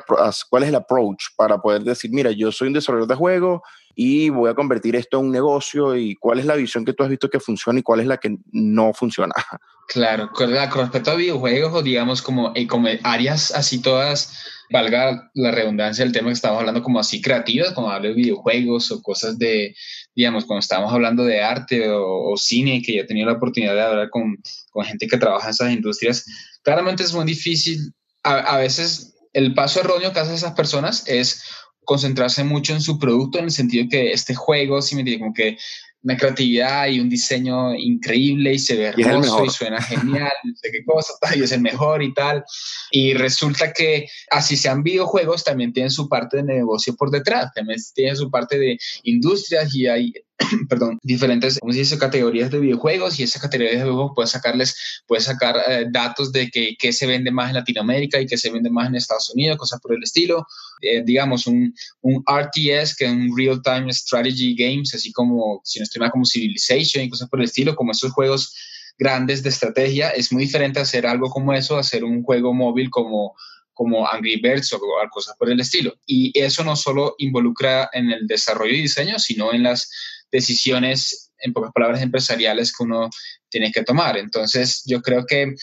[0.50, 3.60] cuál es el approach para poder decir, mira, yo soy un desarrollador de juegos
[3.94, 7.02] y voy a convertir esto en un negocio y cuál es la visión que tú
[7.02, 9.34] has visto que funciona y cuál es la que no funciona?
[9.88, 15.50] Claro, con respecto a videojuegos o digamos como, eh, como áreas así todas, valga la
[15.50, 19.38] redundancia del tema que estamos hablando como así creativas, como hablar de videojuegos o cosas
[19.38, 19.74] de,
[20.14, 23.82] digamos, cuando estamos hablando de arte o, cine, que ya he tenido la oportunidad de
[23.82, 24.36] hablar con,
[24.70, 26.24] con, gente que trabaja en esas industrias,
[26.62, 27.92] claramente es muy difícil.
[28.24, 31.42] A, veces el paso erróneo que hacen esas personas es
[31.84, 35.34] concentrarse mucho en su producto, en el sentido que este juego, si me entiende, como
[35.34, 35.58] que
[36.02, 40.52] una creatividad y un diseño increíble y se ve hermoso y, y suena genial, no
[40.56, 42.44] sé qué cosa, y es el mejor y tal.
[42.90, 47.78] Y resulta que así sean videojuegos, también tienen su parte de negocio por detrás, también
[47.94, 50.12] tienen su parte de industrias y hay
[50.68, 51.98] perdón, diferentes, ¿cómo se?
[51.98, 56.48] Categorías de videojuegos y esas categorías de videojuegos puedes sacarles, puedes sacar eh, datos de
[56.50, 59.58] que, qué se vende más en Latinoamérica y qué se vende más en Estados Unidos,
[59.58, 60.46] cosas por el estilo.
[60.80, 65.78] Eh, digamos, un, un RTS, que es un Real Time Strategy Games, así como, si
[65.78, 68.54] no estoy mal, como Civilization y cosas por el estilo, como esos juegos
[68.98, 70.10] grandes de estrategia.
[70.10, 73.34] Es muy diferente hacer algo como eso, hacer un juego móvil como
[73.74, 75.94] como Angry Birds o cosas por el estilo.
[76.06, 79.90] Y eso no solo involucra en el desarrollo y diseño, sino en las
[80.32, 83.10] decisiones, en pocas palabras, empresariales que uno
[83.48, 84.16] tiene que tomar.
[84.16, 85.54] Entonces, yo creo que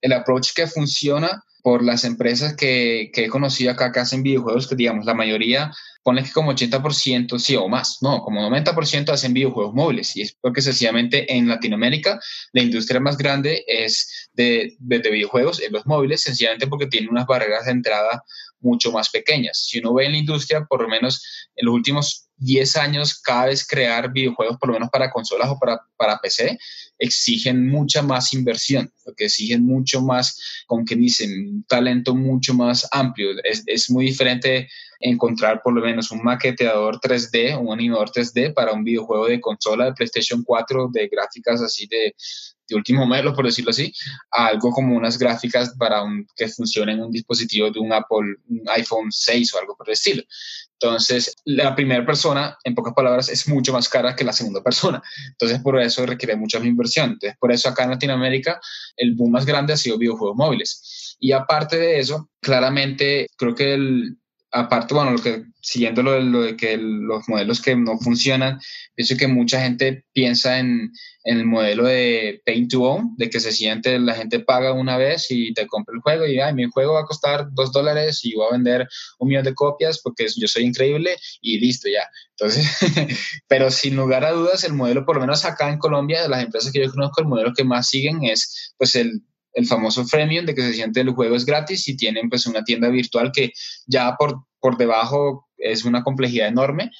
[0.00, 4.76] el approach que funciona por las empresas que, he conocido acá que hacen videojuegos, que
[4.76, 9.74] digamos, la mayoría ponle que como 80% sí o más, no, como 90% hacen videojuegos
[9.74, 12.18] móviles y es porque sencillamente en Latinoamérica
[12.52, 17.26] la industria más grande es de, de, videojuegos en los móviles, sencillamente porque tiene unas
[17.26, 18.22] barreras de entrada
[18.60, 19.66] mucho más pequeñas.
[19.66, 21.22] Si uno ve en la industria, por lo menos
[21.54, 25.58] en los últimos 10 años, cada vez crear videojuegos, por lo menos para consolas o
[25.58, 26.58] para, para PC,
[26.98, 32.88] exigen mucha más inversión, porque exigen mucho más, como que dicen, un talento mucho más
[32.92, 33.30] amplio.
[33.44, 34.68] Es, es muy diferente
[35.00, 39.86] encontrar por lo menos un maqueteador 3D, un animador 3D para un videojuego de consola
[39.86, 42.14] de PlayStation 4 de gráficas así de,
[42.68, 43.92] de último modelo, por decirlo así,
[44.30, 48.36] a algo como unas gráficas para un, que funcione en un dispositivo de un Apple,
[48.48, 50.22] un iPhone 6 o algo por el estilo.
[50.80, 55.02] Entonces, la primera persona, en pocas palabras, es mucho más cara que la segunda persona.
[55.30, 57.12] Entonces, por eso requiere mucha más inversión.
[57.12, 58.60] Entonces, por eso acá en Latinoamérica,
[58.96, 61.16] el boom más grande ha sido videojuegos móviles.
[61.18, 64.18] Y aparte de eso, claramente, creo que el,
[64.50, 68.58] aparte, bueno, lo que, siguiendo lo lo de, que los modelos que no funcionan,
[68.94, 70.90] pienso que mucha gente piensa en,
[71.24, 74.96] en, el modelo de pay to own, de que se siente, la gente paga una
[74.96, 78.20] vez y te compra el juego y, ay, mi juego va a costar dos dólares
[78.24, 82.08] y voy a vender un millón de copias porque yo soy increíble y listo ya.
[82.30, 82.66] Entonces,
[83.48, 86.42] pero sin lugar a dudas, el modelo, por lo menos acá en Colombia, de las
[86.42, 90.46] empresas que yo conozco, el modelo que más siguen es, pues, el el famoso freemium
[90.46, 93.52] de que se siente el juego es gratis y tienen pues una tienda virtual que
[93.86, 96.90] ya por, por debajo es una complejidad enorme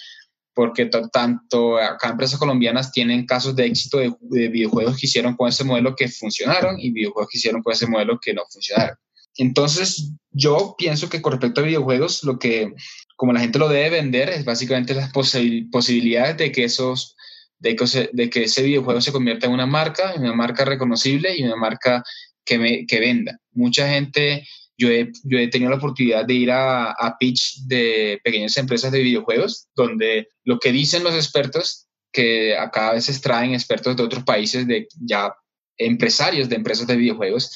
[0.58, 5.62] porque tanto acá empresas colombianas tienen casos de éxito de, videojuegos que hicieron con ese
[5.62, 8.96] modelo que funcionaron y videojuegos que hicieron con ese modelo que no funcionaron.
[9.36, 12.74] Entonces, yo pienso que con respecto a videojuegos, lo que,
[13.14, 17.14] como la gente lo debe vender, es básicamente las posibilidades de que esos,
[17.60, 21.36] de que, de que ese videojuego se convierta en una marca, en una marca reconocible
[21.36, 22.02] y una marca
[22.48, 23.38] que, venda.
[23.52, 28.20] Mucha gente, yo he, yo he tenido la oportunidad de ir a, a pitch de
[28.24, 33.52] pequeñas empresas de videojuegos, donde lo que dicen los expertos, que acá a veces traen
[33.52, 35.32] expertos de otros países, de ya
[35.76, 37.50] empresarios de empresas de videojuegos,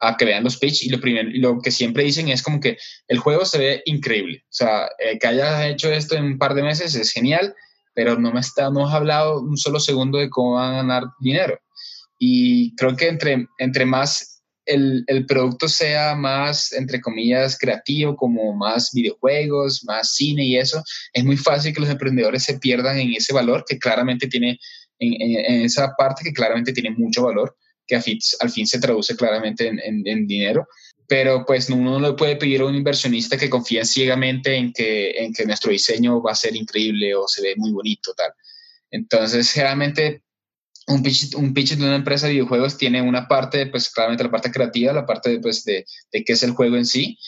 [0.00, 2.78] a que vean los pitch y lo, primero, lo que siempre dicen es como que
[3.06, 4.42] el juego se ve increíble.
[4.44, 7.54] O sea, eh, que hayas hecho esto en un par de meses es genial,
[7.94, 11.58] pero no me está, has hablado un solo segundo de cómo van a ganar dinero.
[12.18, 14.29] Y creo que entre, entre más
[14.70, 21.24] el, producto sea más, entre comillas, creativo, como más videojuegos, más cine y eso, es
[21.24, 24.58] muy fácil que los emprendedores se pierdan en ese valor que claramente tiene,
[24.98, 27.56] en, esa parte que claramente tiene mucho valor,
[27.86, 30.66] que al fin, se traduce claramente en, dinero.
[31.08, 35.10] Pero pues uno no le puede pedir a un inversionista que confíe ciegamente en que,
[35.10, 38.30] en que nuestro diseño va a ser increíble o se ve muy bonito, tal.
[38.92, 40.22] Entonces, realmente
[40.86, 44.30] un pitch, un pitch de una empresa de videojuegos tiene una parte, pues claramente la
[44.30, 47.18] parte creativa, la parte pues, de, de qué es el juego en sí,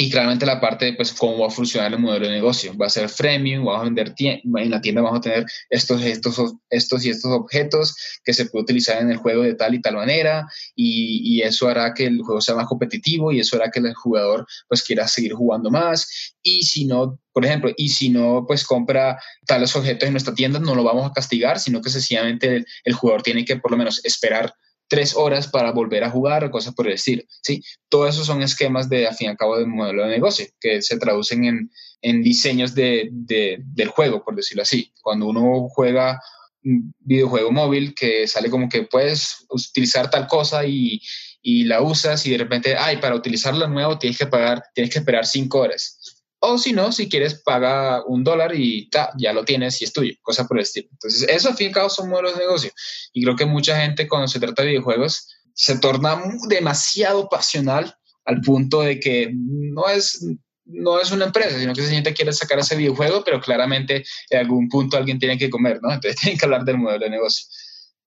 [0.00, 2.74] y claramente la parte de pues, cómo va a funcionar el modelo de negocio.
[2.74, 6.54] Va a ser freemium, vamos a vender en la tienda, vamos a tener estos, estos,
[6.70, 9.96] estos y estos objetos que se puede utilizar en el juego de tal y tal
[9.96, 13.80] manera y, y, eso hará que el juego sea más competitivo y eso hará que
[13.80, 18.46] el jugador pues quiera seguir jugando más y si no, por ejemplo, y si no
[18.48, 22.56] pues compra tales objetos en nuestra tienda, no lo vamos a castigar, sino que sencillamente
[22.56, 24.54] el, el jugador tiene que por lo menos esperar
[24.90, 27.22] tres horas para volver a jugar o cosas por el estilo.
[27.42, 27.62] ¿sí?
[27.88, 30.82] Todo eso son esquemas de, a fin y al cabo, de modelo de negocio que
[30.82, 31.70] se traducen en,
[32.02, 34.92] en diseños de, de, del juego, por decirlo así.
[35.00, 36.20] Cuando uno juega
[36.64, 41.00] un videojuego móvil que sale como que puedes utilizar tal cosa y,
[41.40, 44.98] y la usas y de repente, ay, para utilizarla nuevo tienes que pagar, tienes que
[44.98, 46.19] esperar cinco horas.
[46.42, 49.92] O si no, si quieres, paga un dólar y ta, ya lo tienes y es
[49.92, 50.88] tuyo, cosa por el estilo.
[50.90, 52.70] Entonces, eso al fin y al cabo son modelos de negocio.
[53.12, 58.40] Y creo que mucha gente cuando se trata de videojuegos se torna demasiado pasional al
[58.40, 60.26] punto de que no es,
[60.64, 64.38] no es una empresa, sino que se gente quiere sacar ese videojuego, pero claramente en
[64.38, 65.92] algún punto alguien tiene que comer, ¿no?
[65.92, 67.46] Entonces tienen que hablar del modelo de negocio.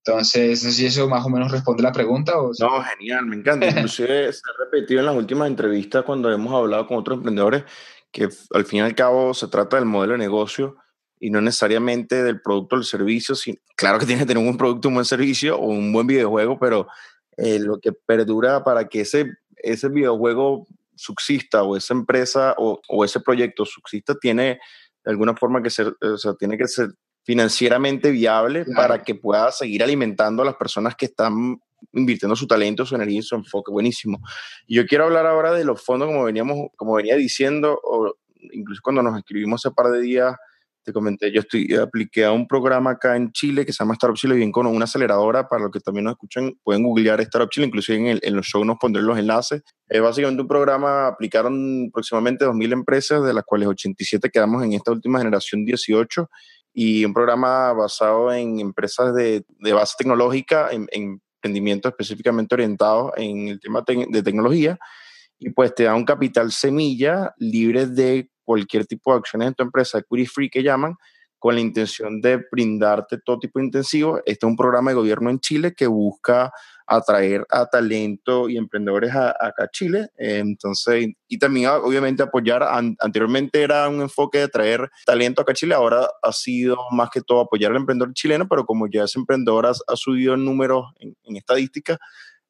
[0.05, 2.37] Entonces, si eso más o menos responde la pregunta.
[2.37, 2.51] O...
[2.59, 3.67] No, genial, me encanta.
[3.67, 7.63] Inclusive se ha repetido en las últimas entrevistas cuando hemos hablado con otros emprendedores
[8.13, 10.77] que al fin y al cabo se trata del modelo de negocio
[11.19, 13.35] y no necesariamente del producto o del servicio.
[13.75, 16.87] claro que tiene que tener un producto, un buen servicio o un buen videojuego, pero
[17.37, 23.03] eh, lo que perdura para que ese, ese videojuego subsista o esa empresa o, o,
[23.03, 24.59] ese proyecto subsista tiene
[25.03, 26.89] de alguna forma que ser, o sea, tiene que ser
[27.23, 31.59] financieramente viable para que pueda seguir alimentando a las personas que están
[31.91, 33.71] invirtiendo su talento, su energía y su enfoque.
[33.71, 34.19] Buenísimo.
[34.67, 38.15] Y yo quiero hablar ahora de los fondos, como veníamos, como venía diciendo, o
[38.51, 40.35] incluso cuando nos escribimos hace par de días,
[40.83, 44.17] te comenté, yo estoy, apliqué a un programa acá en Chile que se llama Startup
[44.17, 47.67] Chile, bien con una aceleradora, para los que también nos escuchan, pueden googlear Startup Chile,
[47.67, 49.63] inclusive en, el, en los shows nos pondré los enlaces.
[49.87, 54.91] Es básicamente un programa, aplicaron aproximadamente 2.000 empresas, de las cuales 87 quedamos en esta
[54.91, 56.29] última generación 18,
[56.73, 63.11] y un programa basado en empresas de, de base tecnológica, en, en emprendimientos específicamente orientados
[63.17, 64.79] en el tema de tecnología,
[65.39, 69.63] y pues te da un capital semilla libre de cualquier tipo de acciones en tu
[69.63, 70.95] empresa, equity free que llaman,
[71.43, 74.19] con la intención de brindarte todo tipo de intensivo.
[74.19, 76.53] Este es un programa de gobierno en Chile que busca
[76.87, 80.07] atraer a talento y emprendedores a, acá a Chile.
[80.15, 82.63] entonces, y también obviamente apoyar,
[82.97, 87.19] anteriormente era un enfoque de traer talento acá a Chile, ahora ha sido más que
[87.19, 91.13] todo apoyar al emprendedor chileno, pero como ya ese emprendedor ha, subido en números en,
[91.25, 91.99] en estadística,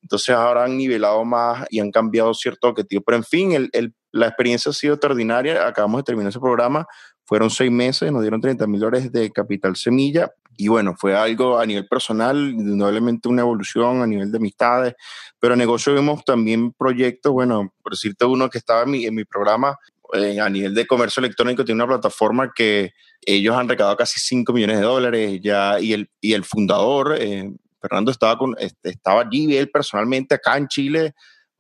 [0.03, 3.01] entonces ahora han nivelado más y han cambiado cierto objetivo.
[3.03, 5.65] Pero en fin, el, la experiencia ha sido extraordinaria.
[5.65, 6.85] Acabamos de terminar ese programa.
[7.25, 10.31] Fueron seis meses, nos dieron 30 mil dólares de capital semilla.
[10.55, 14.93] Y bueno, fue algo a nivel personal, indudablemente una evolución a nivel de amistades.
[15.39, 19.77] Pero negocio vimos también proyectos, bueno, por decirte uno que estaba en mi, programa,
[20.13, 24.53] eh, a nivel de comercio electrónico, tiene una plataforma que ellos han recaudado casi 5
[24.53, 29.57] millones de dólares ya, y el, y el fundador, eh, Fernando estaba, con, estaba allí,
[29.57, 31.13] él personalmente acá en Chile,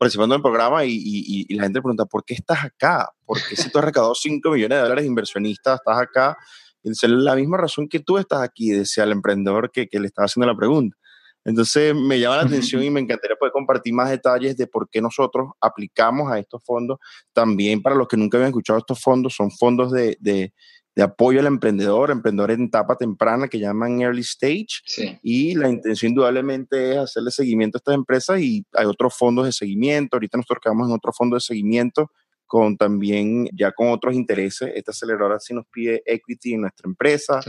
[0.03, 3.09] participando en el programa y, y, la gente pregunta, ¿por qué estás acá?
[3.25, 6.37] ¿Por qué si tú has recaudado 5 millones de dólares de inversionistas, estás acá?
[6.83, 10.07] Y dice, la misma razón que tú estás aquí, decía el emprendedor que, que le
[10.07, 10.97] estaba haciendo la pregunta.
[11.45, 15.01] Entonces me llama la atención y me encantaría poder compartir más detalles de por qué
[15.01, 16.99] nosotros aplicamos a estos fondos.
[17.31, 20.53] También para los que nunca habían escuchado estos fondos, son fondos de, de,
[20.95, 25.19] de apoyo al emprendedor, emprendedor en etapa temprana que llaman early stage.
[25.21, 29.51] Y la intención indudablemente es hacerle seguimiento a estas empresas y hay otros fondos de
[29.51, 30.15] seguimiento.
[30.15, 32.11] Ahorita nosotros quedamos en otro fondo de seguimiento
[32.53, 34.71] con también ya con otros intereses.
[34.75, 37.39] Esta aceleradora sí nos pide equity en nuestra empresa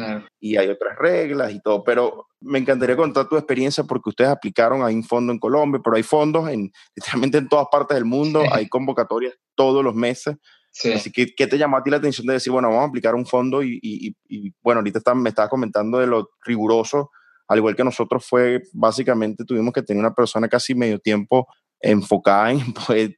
[0.41, 1.85] y hay otras reglas y todo.
[1.85, 5.97] Pero me encantaría contar tu experiencia porque ustedes aplicaron a un fondo en Colombia, pero
[5.97, 8.43] hay fondos en literalmente en todas partes del mundo.
[8.51, 10.37] Hay convocatorias todos los meses.
[10.95, 13.15] Así que, ¿qué te llamó a ti la atención de decir, bueno, vamos a aplicar
[13.15, 17.11] un fondo y, y, y bueno, ahorita me estabas comentando de lo riguroso,
[17.47, 21.47] al igual que nosotros fue, básicamente tuvimos que tener una persona casi medio tiempo
[21.85, 23.15] enfocada en poder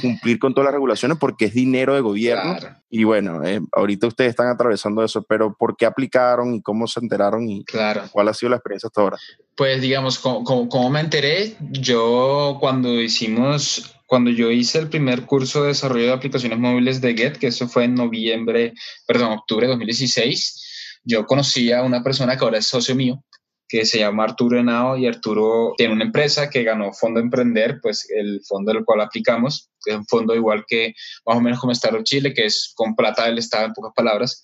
[0.00, 2.56] cumplir con todas las regulaciones porque es dinero de gobierno.
[2.88, 7.00] Y bueno, eh, ahorita ustedes están atravesando eso, pero ¿por qué aplicaron y cómo se
[7.00, 8.04] enteraron y claro.
[8.12, 9.18] cuál ha sido la experiencia hasta ahora?
[9.56, 15.62] Pues digamos, como, como me enteré, yo cuando hicimos cuando yo hice el primer curso
[15.62, 18.72] de desarrollo de aplicaciones móviles de Get, que eso fue en noviembre,
[19.04, 23.20] perdón, octubre de 2016, yo conocí a una persona que ahora es socio mío,
[23.68, 28.08] que se llama Arturo Henao y Arturo tiene una empresa que ganó Fondo Emprender, pues
[28.10, 31.72] el fondo del cual aplicamos, que es un fondo igual que más o menos como
[31.72, 34.42] Startup Chile, que es con plata del Estado en pocas palabras.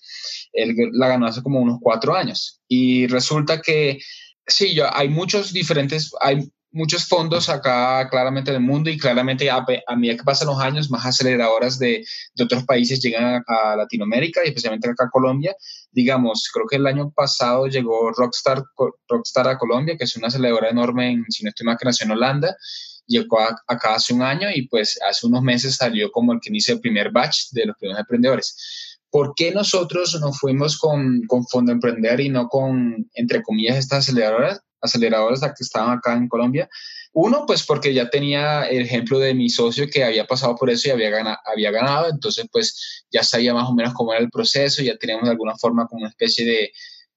[0.51, 2.61] Él la ganó hace como unos cuatro años.
[2.67, 3.99] Y resulta que
[4.45, 9.49] sí, yo, hay muchos diferentes, hay muchos fondos acá claramente en el mundo y claramente
[9.49, 9.63] a,
[9.95, 12.03] medida que pasan los años, más aceleradoras de,
[12.35, 15.55] de otros países llegan a, Latinoamérica y especialmente acá a Colombia.
[15.91, 18.63] Digamos, creo que el año pasado llegó Rockstar,
[19.07, 22.05] Rockstar a Colombia, que es una aceleradora enorme, en, si no estoy mal, que nació
[22.05, 22.57] en Holanda.
[23.05, 26.73] Llegó acá hace un año y pues hace unos meses salió como el que inicia
[26.73, 28.99] el primer batch de los primeros emprendedores.
[29.11, 33.99] ¿Por qué nosotros no fuimos con, con Fondo Emprender y no con, entre comillas, estas
[33.99, 34.61] aceleradoras?
[34.83, 36.69] Aceleradoras que estaban acá en Colombia.
[37.13, 40.87] Uno, pues porque ya tenía el ejemplo de mi socio que había pasado por eso
[40.87, 44.31] y había, ganado, había ganado, entonces pues ya sabía más o menos cómo era el
[44.31, 46.71] proceso, ya teníamos de alguna forma como una especie de,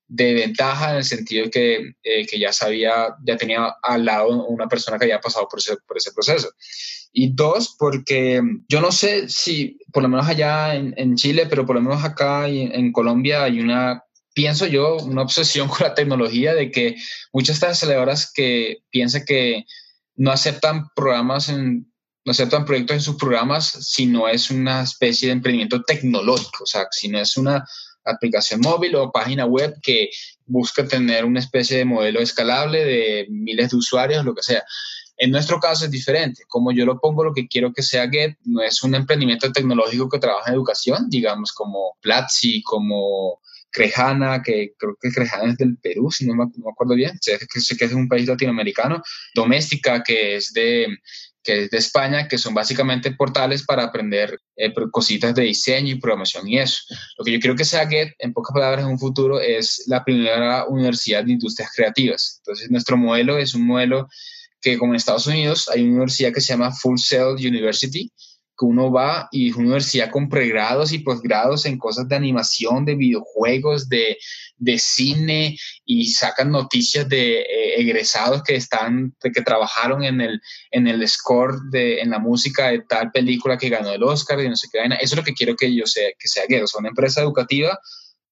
[0.08, 4.68] de ventaja en el sentido que, eh, que ya sabía, ya tenía al lado una
[4.68, 6.50] persona que había pasado por ese, por ese proceso.
[7.12, 11.64] Y dos, porque yo no sé si, por lo menos allá en, en Chile, pero
[11.64, 14.05] por lo menos acá en, en Colombia hay una
[14.36, 16.96] pienso yo, una obsesión con la tecnología de que
[17.32, 19.64] muchas de estas aceleradoras que piensan que
[20.14, 21.90] no aceptan programas en,
[22.24, 26.66] no aceptan proyectos en sus programas si no es una especie de emprendimiento tecnológico, o
[26.66, 27.64] sea, si no es una
[28.04, 30.10] aplicación móvil o página web que
[30.44, 34.62] busca tener una especie de modelo escalable de miles de usuarios, lo que sea.
[35.16, 36.44] En nuestro caso es diferente.
[36.46, 40.10] Como yo lo pongo, lo que quiero que sea Get no es un emprendimiento tecnológico
[40.10, 45.76] que trabaja en educación, digamos como Platzi, como Crejana, que creo que Crejana es del
[45.78, 49.02] Perú, si no me, acuerdo bien, sé que, es un país latinoamericano,
[49.34, 50.86] Doméstica, que es de,
[51.42, 56.00] que es de España, que son básicamente portales para aprender eh, cositas de diseño y
[56.00, 56.78] programación y eso.
[57.18, 60.04] Lo que yo quiero que sea Get, en pocas palabras, en un futuro, es la
[60.04, 62.40] primera universidad de industrias creativas.
[62.40, 64.08] Entonces, nuestro modelo es un modelo
[64.60, 68.10] que, como en Estados Unidos, hay una universidad que se llama Full Sail University,
[68.58, 72.84] que uno va y es una universidad con pregrados y posgrados en cosas de animación,
[72.84, 74.16] de videojuegos, de,
[74.56, 80.40] de cine y sacan noticias de eh, egresados que están, que trabajaron en el,
[80.70, 84.48] en el score, de, en la música de tal película que ganó el Oscar y
[84.48, 84.78] no sé qué.
[84.84, 86.44] Eso es lo que quiero que yo sea, que sea
[86.78, 87.78] una empresa educativa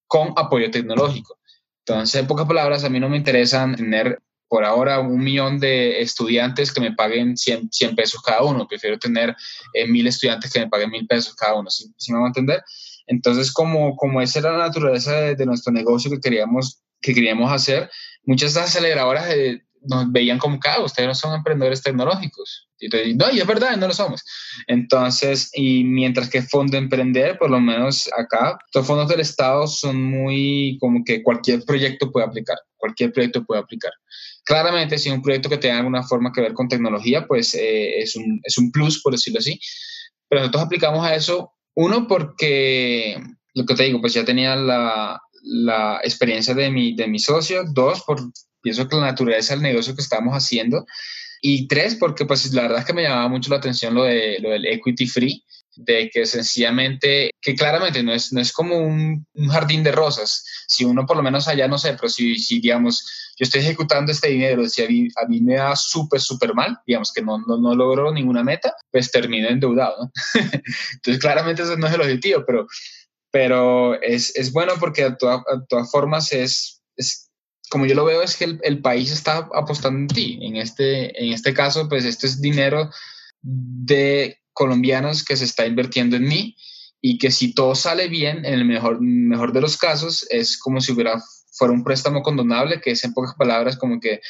[0.06, 1.38] con apoyo tecnológico.
[1.86, 4.22] Entonces, en pocas palabras, a mí no me interesa tener
[4.54, 8.68] por ahora un millón de estudiantes que me paguen 100, 100 pesos cada uno.
[8.68, 9.34] Prefiero tener
[9.72, 11.68] eh, mil estudiantes que me paguen mil pesos cada uno.
[11.70, 12.62] ¿Sí, me van a entender?
[13.08, 17.90] Entonces, como, como esa era la naturaleza de, nuestro negocio que queríamos, que queríamos hacer,
[18.26, 22.68] muchas de las aceleradoras eh, nos veían como, que ustedes no son emprendedores tecnológicos.
[22.78, 24.22] Y no, y es verdad, no lo somos.
[24.68, 30.00] Entonces, y mientras que Fondo Emprender, por lo menos acá, los fondos del Estado son
[30.00, 33.92] muy como que cualquier proyecto puede aplicar, cualquier proyecto puede aplicar.
[34.44, 38.14] Claramente, si un proyecto que tenga alguna forma que ver con tecnología, pues eh, es,
[38.16, 39.58] un, es un plus, por decirlo así.
[40.28, 43.20] Pero nosotros aplicamos a eso, uno, porque,
[43.54, 47.64] lo que te digo, pues ya tenía la, la experiencia de mi, de mi socio.
[47.72, 48.20] Dos, por,
[48.60, 50.84] pienso que la naturaleza del negocio que estamos haciendo.
[51.40, 54.38] Y tres, porque pues la verdad es que me llamaba mucho la atención lo, de,
[54.40, 55.44] lo del equity free
[55.76, 60.44] de que sencillamente, que claramente no es, no es como un, jardín de rosas.
[60.66, 63.04] Si uno por lo menos allá, no sé, pero si, si digamos,
[63.36, 66.78] yo estoy ejecutando este dinero, si a mí, a mí me da súper, súper mal,
[66.86, 70.04] digamos que no, no, no logro ninguna meta, pues termino endeudado.
[70.04, 70.12] ¿no?
[70.92, 72.66] Entonces, claramente ese no es el objetivo, pero,
[73.30, 77.30] pero es, es bueno porque a, todas formas es, es,
[77.70, 80.38] como yo lo veo, es que el, el, país está apostando en ti.
[80.42, 82.90] En este, en este caso, pues esto es dinero
[83.42, 86.56] de colombianos que se está invirtiendo en mí
[87.00, 90.80] y que si todo sale bien, en el mejor, mejor de los casos, es como
[90.80, 91.22] si hubiera
[91.56, 94.20] fuera un préstamo condonable, que es en pocas palabras como que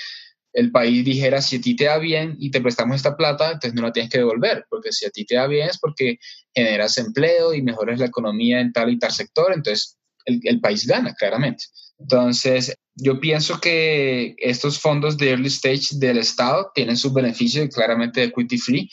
[0.52, 3.74] el país dijera, si a ti te da bien y te prestamos esta plata, entonces
[3.74, 6.18] no la tienes que devolver, porque si a ti te da bien es porque
[6.54, 10.86] generas empleo y mejoras la economía en tal y tal sector, entonces el, el país
[10.86, 11.64] gana, claramente.
[11.98, 18.22] Entonces, yo pienso que estos fondos de early stage del Estado tienen sus beneficios claramente
[18.22, 18.90] equity free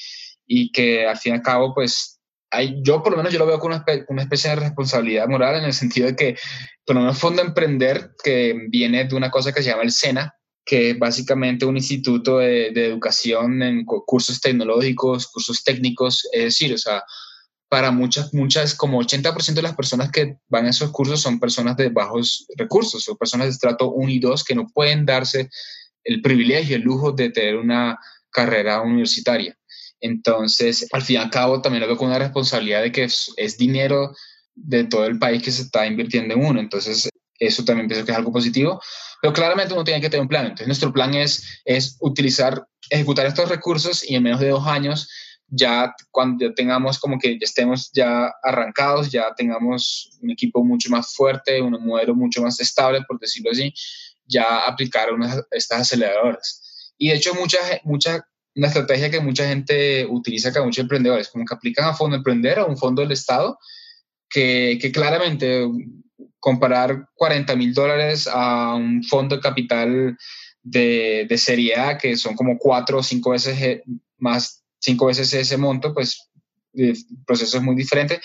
[0.47, 2.19] y que al fin y al cabo, pues,
[2.51, 5.55] hay, yo por lo menos yo lo veo con una, una, especie de responsabilidad moral
[5.55, 6.37] en el sentido de que,
[6.85, 10.35] por lo menos Fondo Emprender, que viene de una cosa que se llama el SENA,
[10.65, 16.77] que es básicamente un instituto de, educación en cursos tecnológicos, cursos técnicos, es decir, o
[16.77, 17.03] sea,
[17.69, 21.77] para muchas, muchas, como 80% de las personas que van a esos cursos son personas
[21.77, 25.49] de bajos recursos o personas de estrato 1 y 2 que no pueden darse
[26.03, 27.97] el privilegio, el lujo de tener una
[28.29, 29.57] carrera universitaria.
[30.01, 33.57] Entonces, al fin y al cabo, también lo veo con una responsabilidad de que es,
[33.57, 34.15] dinero
[34.55, 36.59] de todo el país que se está invirtiendo en uno.
[36.59, 37.09] Entonces,
[37.39, 38.81] eso también pienso que es algo positivo.
[39.21, 40.45] Pero claramente uno tiene que tener un plan.
[40.45, 45.07] Entonces, nuestro plan es, es utilizar, ejecutar estos recursos y en menos de dos años,
[45.47, 51.13] ya cuando tengamos como que ya estemos ya arrancados, ya tengamos un equipo mucho más
[51.13, 53.71] fuerte, un modelo mucho más estable, por decirlo así,
[54.25, 56.93] ya aplicar unas, estas aceleradoras.
[56.97, 58.21] Y de hecho, muchas, muchas
[58.55, 62.59] una estrategia que mucha gente utiliza, que muchos emprendedores, como que aplican a fondo emprender
[62.59, 63.57] o un fondo del Estado,
[64.29, 65.67] que, que claramente
[66.39, 70.17] comparar 40 mil dólares a un fondo de capital
[70.63, 73.81] de, de, serie A, que son como cuatro o cinco veces
[74.17, 76.29] más, cinco veces ese monto, pues
[76.73, 78.21] el proceso es muy diferente,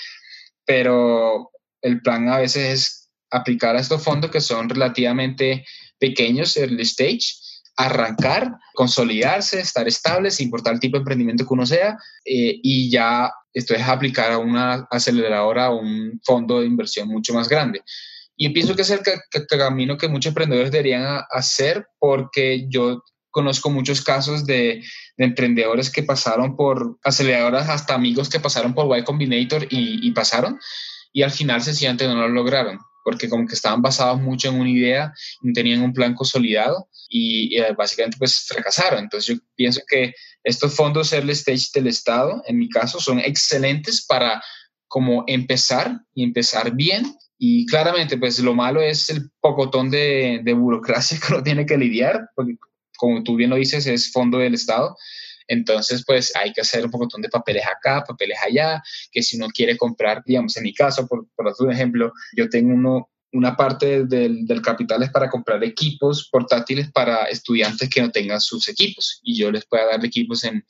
[0.64, 1.50] pero
[1.82, 5.64] el plan a veces es aplicar a estos fondos que son relativamente
[5.98, 7.34] pequeños, early stage,
[7.76, 12.90] arrancar, consolidarse, estar estable, sin importar el tipo de emprendimiento que uno sea, eh, y
[12.90, 17.82] ya esto es aplicar a una aceleradora o un fondo de inversión mucho más grande.
[18.36, 19.00] Y pienso que es el,
[19.48, 24.82] camino que muchos emprendedores deberían hacer porque yo conozco muchos casos de,
[25.18, 30.58] emprendedores que pasaron por aceleradoras, hasta amigos que pasaron por Y Combinator y, y pasaron,
[31.12, 34.68] y al final sencillamente no lo lograron porque como que estaban basados mucho en una
[34.68, 39.04] idea, no tenían un plan consolidado y, eh, básicamente pues fracasaron.
[39.04, 44.04] Entonces yo pienso que estos fondos early stage del Estado, en mi caso, son excelentes
[44.04, 44.42] para
[44.88, 47.14] como empezar y empezar bien.
[47.38, 51.78] Y claramente pues lo malo es el pocotón de, de burocracia que uno tiene que
[51.78, 52.56] lidiar, porque
[52.98, 54.96] como tú bien lo dices, es fondo del Estado.
[55.48, 59.48] Entonces, pues hay que hacer un montón de papeles acá, papeles allá, que si uno
[59.48, 64.04] quiere comprar, digamos, en mi caso, por, por otro ejemplo, yo tengo uno, una parte
[64.04, 69.20] del, del, capital es para comprar equipos portátiles para estudiantes que no tengan sus equipos
[69.22, 70.64] y yo les pueda dar equipos en,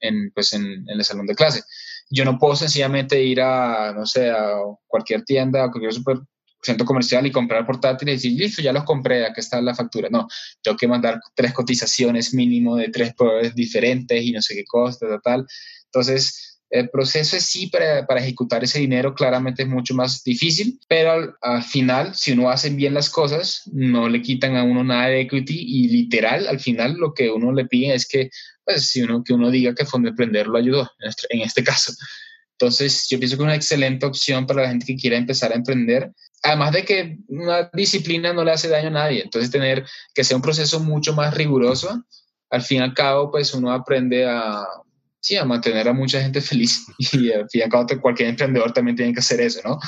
[0.00, 1.62] en, pues en, el salón de clase.
[2.10, 4.56] Yo no puedo sencillamente ir a, no sé, a
[4.86, 6.18] cualquier tienda, a cualquier super,
[6.62, 10.08] centro comercial y comprar portátiles y decir, listo, ya los compré, aquí está la factura.
[10.10, 10.28] No,
[10.62, 15.06] tengo que mandar tres cotizaciones mínimo de tres proveedores diferentes y no sé qué costa,
[15.22, 15.46] tal.
[15.86, 20.78] Entonces, el proceso es sí para, para, ejecutar ese dinero claramente es mucho más difícil,
[20.88, 25.08] pero al, final, si uno hace bien las cosas, no le quitan a uno nada
[25.08, 28.30] de equity y literal, al final lo que uno le pide es que,
[28.64, 31.64] pues, si uno, que uno diga que Fondo Emprender lo ayudó, en este, en este
[31.64, 31.92] caso.
[32.60, 35.54] Entonces, yo pienso que es una excelente opción para la gente que quiera empezar a
[35.54, 36.12] emprender.
[36.42, 40.36] Además de que una disciplina no le hace daño a nadie, entonces tener que sea
[40.36, 42.04] un proceso mucho más riguroso,
[42.50, 44.62] al fin y al cabo, pues uno aprende a,
[45.20, 46.84] sí, a mantener a mucha gente feliz.
[46.98, 49.78] Y al fin y al cabo, cualquier emprendedor también tiene que hacer eso, ¿no?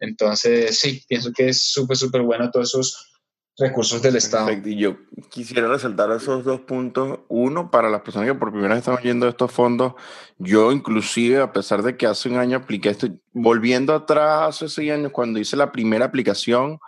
[0.00, 3.13] Entonces, sí, pienso que es súper, súper bueno todos esos
[3.56, 4.50] recursos del Estado.
[4.52, 4.96] Y yo
[5.30, 7.20] quisiera resaltar esos dos puntos.
[7.28, 9.94] Uno, para las personas que por primera vez están oyendo estos fondos,
[10.38, 14.92] yo inclusive, a pesar de que hace un año apliqué esto, volviendo atrás hace seis
[14.92, 16.78] años, cuando hice la primera aplicación,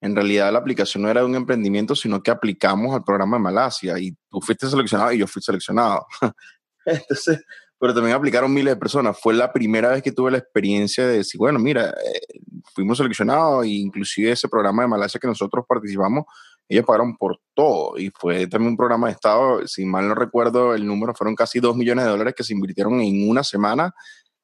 [0.00, 3.42] en realidad la aplicación no era de un emprendimiento, sino que aplicamos al programa de
[3.42, 6.06] Malasia y tú fuiste seleccionado y yo fui seleccionado.
[6.86, 7.42] Entonces,
[7.78, 9.18] pero también aplicaron miles de personas.
[9.20, 12.40] Fue la primera vez que tuve la experiencia de decir, bueno, mira, eh,
[12.74, 16.24] fuimos seleccionados e inclusive ese programa de Malasia que nosotros participamos,
[16.68, 20.74] ellos pagaron por todo y fue también un programa de Estado, si mal no recuerdo
[20.74, 23.92] el número, fueron casi 2 millones de dólares que se invirtieron en una semana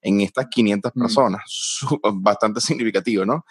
[0.03, 1.01] en estas 500 mm.
[1.01, 1.81] personas.
[2.14, 3.45] Bastante significativo, ¿no?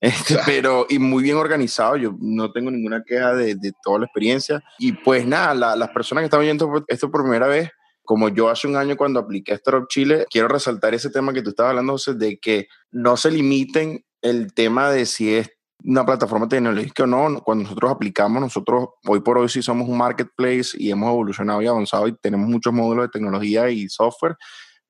[0.00, 4.06] Este, pero, y muy bien organizado, yo no tengo ninguna queja de, de toda la
[4.06, 4.62] experiencia.
[4.78, 7.70] Y pues nada, las personas que están viendo esto por primera vez,
[8.02, 11.50] como yo hace un año cuando apliqué Startup Chile, quiero resaltar ese tema que tú
[11.50, 15.50] estabas hablando, José, de que no se limiten el tema de si es
[15.84, 17.42] una plataforma tecnológica o no.
[17.42, 21.66] Cuando nosotros aplicamos, nosotros hoy por hoy sí somos un marketplace y hemos evolucionado y
[21.66, 24.36] avanzado y tenemos muchos módulos de tecnología y software,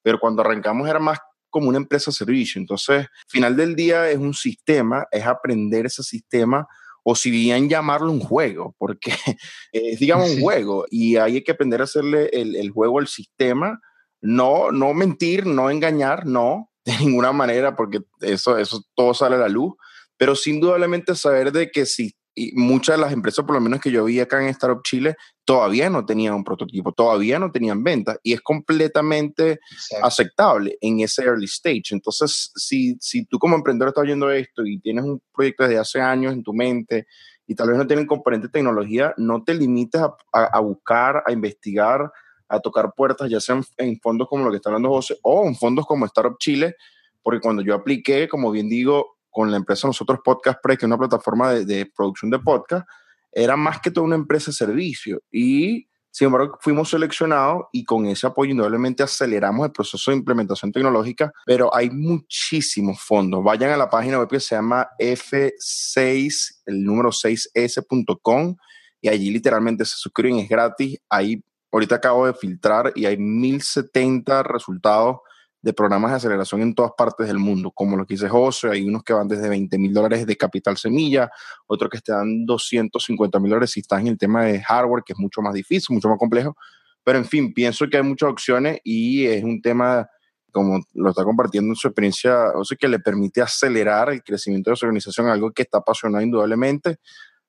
[0.03, 1.19] pero cuando arrancamos era más
[1.49, 2.61] como una empresa servicio.
[2.61, 6.67] Entonces, final del día es un sistema, es aprender ese sistema
[7.03, 9.13] o si bien llamarlo un juego, porque
[9.73, 13.09] es, digamos, un juego y ahí hay que aprender a hacerle el, el, juego al
[13.09, 13.81] sistema,
[14.21, 19.41] no, no mentir, no engañar, no, de ninguna manera, porque eso, eso todo sale a
[19.41, 19.75] la luz,
[20.17, 23.81] pero sin indudablemente saber de que si y muchas de las empresas, por lo menos
[23.81, 27.83] que yo vi acá en Startup Chile, todavía no tenían un prototipo, todavía no tenían
[27.83, 29.59] ventas y es completamente
[30.03, 31.91] aceptable en ese early stage.
[31.91, 36.01] Entonces, si, si tú como emprendedor estás oyendo esto y tienes un proyecto desde hace
[36.01, 37.07] años en tu mente
[37.47, 41.33] y tal vez no tienen componente de tecnología, no te limites a, a, buscar, a
[41.33, 42.13] investigar,
[42.51, 45.55] a tocar puertas, ya sean en fondos como lo que está hablando José o en
[45.55, 46.75] fondos como Startup Chile,
[47.23, 50.89] porque cuando yo apliqué, como bien digo, con la empresa nosotros Podcast Pre, que es
[50.89, 52.87] una plataforma de, producción de podcast,
[53.33, 55.23] era más que toda una empresa de servicio.
[55.31, 60.73] Y sin embargo, fuimos seleccionados y con ese apoyo indudablemente aceleramos el proceso de implementación
[60.73, 63.45] tecnológica, pero hay muchísimos fondos.
[63.45, 68.57] Vayan a la página web que se llama F6, el número 6s.com
[69.01, 70.99] y allí literalmente se suscriben, es gratis.
[71.09, 71.43] Ahí
[71.73, 75.19] ahorita acabo de filtrar y hay 1070 resultados
[75.63, 78.83] de programas de aceleración en todas partes del mundo, como lo que dice José, hay
[78.83, 81.31] unos que van desde 20 mil dólares de capital semilla,
[81.67, 85.13] otros que te dan 250 mil dólares si estás en el tema de hardware, que
[85.13, 86.57] es mucho más difícil, mucho más complejo,
[87.05, 90.09] pero en fin, pienso que hay muchas opciones y es un tema,
[90.51, 94.77] como lo está compartiendo en su experiencia, sea, que le permite acelerar el crecimiento de
[94.77, 96.99] su organización, algo que está apasionado indudablemente.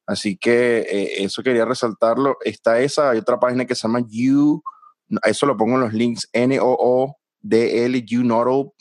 [0.05, 2.37] Así que eh, eso quería resaltarlo.
[2.43, 4.61] Está esa, hay otra página que se llama You,
[5.23, 8.73] eso lo pongo en los links, N-O-O dlunodel.com,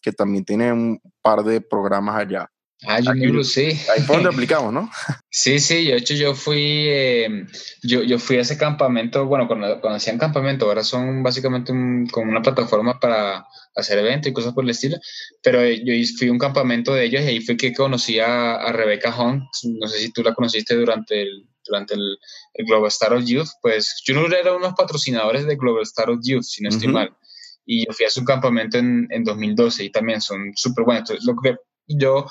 [0.00, 2.50] que también tiene un par de programas allá.
[2.86, 3.76] Ah, yo lo sé.
[3.92, 4.88] Ahí fue donde aplicamos, ¿no?
[5.30, 7.46] Sí, sí, de hecho yo fui, eh,
[7.82, 11.72] yo, yo fui a ese campamento, bueno, cuando, cuando hacían campamento, ahora son básicamente
[12.12, 14.96] como una plataforma para hacer eventos y cosas por el estilo,
[15.42, 18.72] pero yo fui a un campamento de ellos y ahí fue que conocí a, a
[18.72, 22.18] Rebecca Hong, no sé si tú la conociste durante el, durante el,
[22.66, 26.88] Global Startup Youth, pues Junior era unos patrocinadores de Global Startup Youth, si no estoy
[26.88, 27.14] mal
[27.70, 31.02] y yo fui a su campamento en, en 2012 y también son súper buenos.
[31.02, 31.54] Entonces, lo que
[31.86, 32.26] yo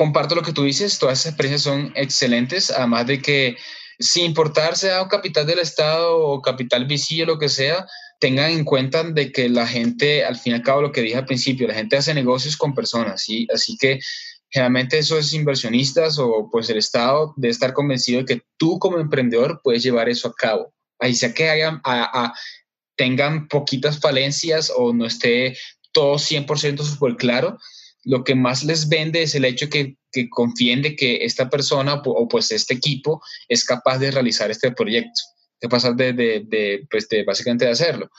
[0.00, 3.58] comparto lo que tú dices, todas esas experiencias son excelentes, además de que
[3.98, 7.86] sin importarse a un capital del Estado o capital VC o lo que sea,
[8.18, 11.18] tengan en cuenta de que la gente, al fin y al cabo, lo que dije
[11.18, 13.46] al principio, la gente hace negocios con personas, ¿sí?
[13.52, 14.00] Así que
[14.48, 19.60] generalmente esos inversionistas o pues el Estado debe estar convencido de que tú como emprendedor
[19.62, 20.72] puedes llevar eso a cabo.
[20.98, 22.34] Ahí sea que haya, a, a,
[22.96, 25.58] tengan poquitas falencias o no esté
[25.92, 27.58] todo 100% súper claro,
[28.04, 32.00] lo que más les vende es el hecho que, que confíen de que esta persona
[32.04, 35.20] o pues este equipo es capaz de realizar este proyecto,
[35.60, 38.10] capaz de, de, de, pues de básicamente de hacerlo.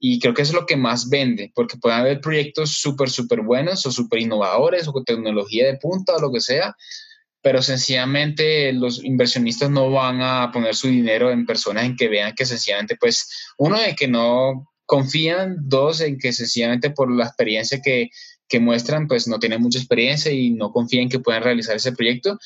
[0.00, 3.42] Y creo que eso es lo que más vende, porque pueden haber proyectos súper, súper
[3.42, 6.76] buenos o súper innovadores o con tecnología de punta o lo que sea,
[7.40, 12.34] pero sencillamente los inversionistas no van a poner su dinero en personas en que vean
[12.34, 13.28] que sencillamente, pues,
[13.58, 18.10] uno, de que no confían, dos, en que sencillamente por la experiencia que,
[18.48, 21.92] que muestran, pues no tienen mucha experiencia y no confían en que puedan realizar ese
[21.92, 22.38] proyecto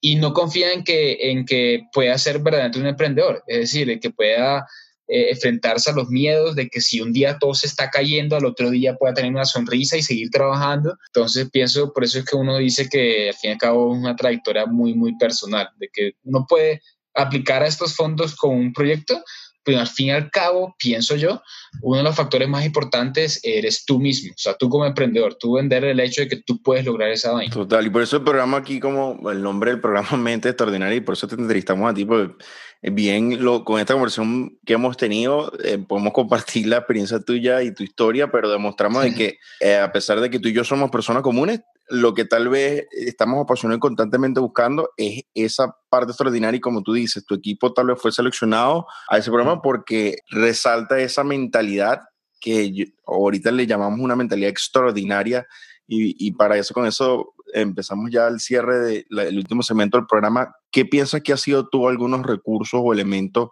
[0.00, 4.10] y no confían en que, en que pueda ser verdaderamente un emprendedor, es decir, que
[4.10, 4.66] pueda
[5.10, 8.44] eh, enfrentarse a los miedos de que si un día todo se está cayendo, al
[8.44, 10.96] otro día pueda tener una sonrisa y seguir trabajando.
[11.08, 13.98] Entonces pienso, por eso es que uno dice que al fin y al cabo es
[13.98, 16.82] una trayectoria muy, muy personal, de que uno puede
[17.14, 19.24] aplicar a estos fondos con un proyecto,
[19.68, 21.42] pero al fin y al cabo, pienso yo,
[21.82, 25.56] uno de los factores más importantes eres tú mismo, o sea, tú como emprendedor, tú
[25.56, 27.52] vender el hecho de que tú puedes lograr esa vaina.
[27.52, 31.00] Total, y por eso el programa aquí, como el nombre del programa Mente Extraordinaria, y
[31.02, 32.32] por eso te entrevistamos a ti, porque
[32.80, 37.74] bien, lo, con esta conversación que hemos tenido, eh, podemos compartir la experiencia tuya y
[37.74, 40.90] tu historia, pero demostramos de que eh, a pesar de que tú y yo somos
[40.90, 41.60] personas comunes,
[41.90, 46.82] lo que tal vez estamos apasionados y constantemente buscando es esa parte extraordinaria y como
[46.82, 52.00] tú dices, tu equipo tal vez fue seleccionado a ese programa porque resalta esa mentalidad
[52.40, 55.46] que ahorita le llamamos una mentalidad extraordinaria
[55.90, 60.54] y, para eso, con eso empezamos ya el cierre del último segmento del programa.
[60.70, 63.48] ¿Qué piensas que ha sido tú algunos recursos o elementos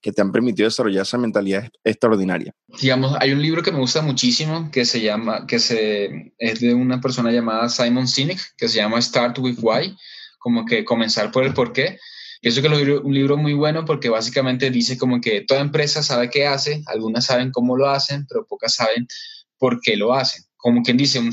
[0.00, 2.52] que te han permitido desarrollar esa mentalidad extraordinaria?
[2.80, 6.74] Digamos, hay un libro que me gusta muchísimo que se llama, que se, es de
[6.74, 9.96] una persona llamada Simon Sinek, que se llama Start with Why,
[10.38, 11.98] como que comenzar por el por qué.
[12.40, 16.30] Pienso que es un libro muy bueno porque básicamente dice como que toda empresa sabe
[16.30, 19.06] qué hace, algunas saben cómo lo hacen, pero pocas saben
[19.58, 21.30] por qué lo hacen como quien dice, un,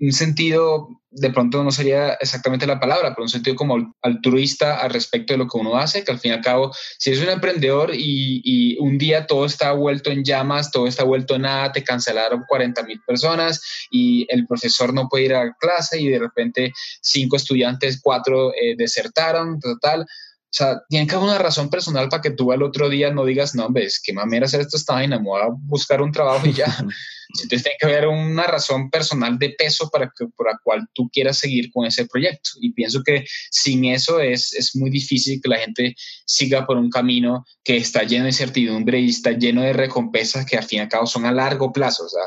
[0.00, 4.90] un, sentido, de pronto no sería exactamente la palabra, pero un sentido como altruista al
[4.90, 7.28] respecto de lo que uno hace, que al fin y al cabo, si eres un
[7.28, 11.84] emprendedor y, un día todo está vuelto en llamas, todo está vuelto en nada, te
[11.84, 13.60] cancelaron 40 mil personas
[13.90, 16.72] y el profesor no puede ir a clase y de repente
[17.02, 20.06] cinco estudiantes, cuatro eh, desertaron, total.
[20.50, 23.24] O sea, tiene que haber una razón personal para que tú al otro día no
[23.24, 26.44] digas, no, ves, qué mamera hacer esto esta vaina, me voy a buscar un trabajo
[26.44, 26.66] y ya.
[27.42, 31.08] Entonces tiene que haber una razón personal de peso para que, por la cual tú
[31.12, 32.50] quieras seguir con ese proyecto.
[32.60, 35.94] Y pienso que sin eso es, es muy difícil que la gente
[36.26, 40.56] siga por un camino que está lleno de incertidumbre y está lleno de recompensas que
[40.56, 42.06] al fin y al cabo son a largo plazo.
[42.06, 42.24] O sea,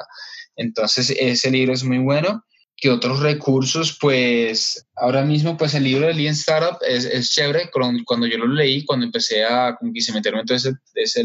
[0.55, 2.45] entonces ese libro es muy bueno.
[2.83, 3.97] Que otros recursos?
[3.97, 7.71] Pues ahora mismo, pues el libro de Lean Startup es, es chévere.
[7.71, 11.23] Cuando, yo lo leí, cuando empecé a, como quise meterme en todo ese, ese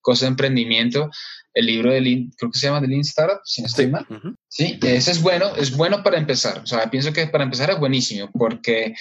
[0.00, 1.10] cosa de emprendimiento,
[1.54, 4.06] el libro de Lean, creo que se llama The Lean Startup, si no estoy mal.
[4.46, 6.60] Sí, ese es bueno, es bueno para empezar.
[6.60, 8.94] O sea, pienso que para empezar es buenísimo porque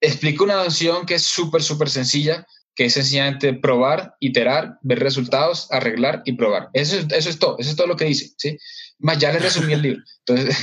[0.00, 5.68] explica una noción que es súper, súper sencilla, que es sencillamente probar, iterar, ver resultados,
[5.70, 6.70] arreglar y probar.
[6.72, 8.58] Eso, eso es todo, eso es todo lo que dice, ¿sí?
[8.98, 10.02] Más ya le resumí el libro.
[10.26, 10.56] Entonces,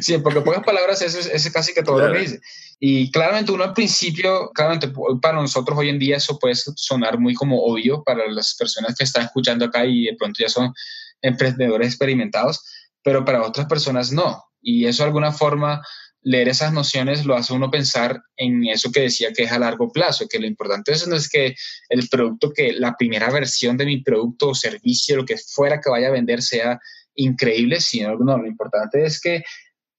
[0.00, 2.40] sí, porque pocas palabras, eso es, casi que todo lo que dice.
[2.78, 4.92] Y claramente uno al principio, claramente
[5.22, 9.04] para nosotros hoy en día eso puede sonar muy como obvio para las personas que
[9.04, 10.74] están escuchando acá y de pronto ya son
[11.22, 12.62] emprendedores experimentados,
[13.02, 14.44] pero para otras personas no.
[14.60, 15.80] Y eso de alguna forma,
[16.22, 19.92] leer esas nociones lo hace uno pensar en eso que decía que es a largo
[19.92, 21.54] plazo, que lo importante eso no es que
[21.88, 25.90] el producto, que la primera versión de mi producto o servicio, lo que fuera que
[25.90, 26.80] vaya a vender sea
[27.14, 29.44] increíble, sino no, lo importante es que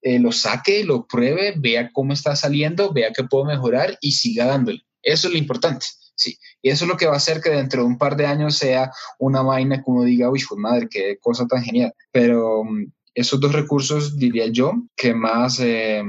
[0.01, 4.45] eh, lo saque, lo pruebe, vea cómo está saliendo, vea qué puedo mejorar y siga
[4.45, 4.81] dándole.
[5.01, 5.85] Eso es lo importante.
[6.15, 8.25] Sí, y eso es lo que va a hacer que dentro de un par de
[8.25, 11.93] años sea una vaina como diga, uy, madre, qué cosa tan genial.
[12.11, 16.03] Pero mm, esos dos recursos, diría yo, que más, eh,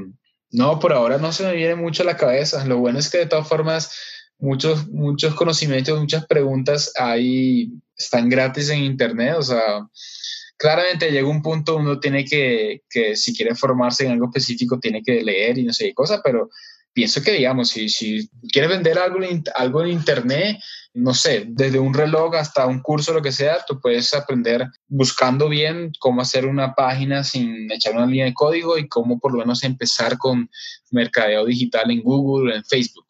[0.51, 2.67] no, por ahora no se me viene mucho a la cabeza.
[2.67, 3.91] Lo bueno es que de todas formas,
[4.39, 9.89] muchos, muchos conocimientos, muchas preguntas ahí están gratis en Internet, o sea,
[10.59, 15.03] claramente llega un punto uno tiene que, que, si quiere formarse en algo específico, tiene
[15.03, 16.51] que leer y no sé qué cosa, pero
[16.99, 19.21] pienso que, digamos, si, si quieres vender algo,
[19.55, 20.59] algo en Internet,
[20.95, 25.49] no sé, desde un reloj hasta un curso, lo que sea, tú puedes aprender buscando
[25.49, 29.39] bien cómo hacer una página sin echar una línea de código y cómo por lo
[29.39, 30.51] menos empezar con
[30.91, 33.07] mercadeo digital en Google, en Facebook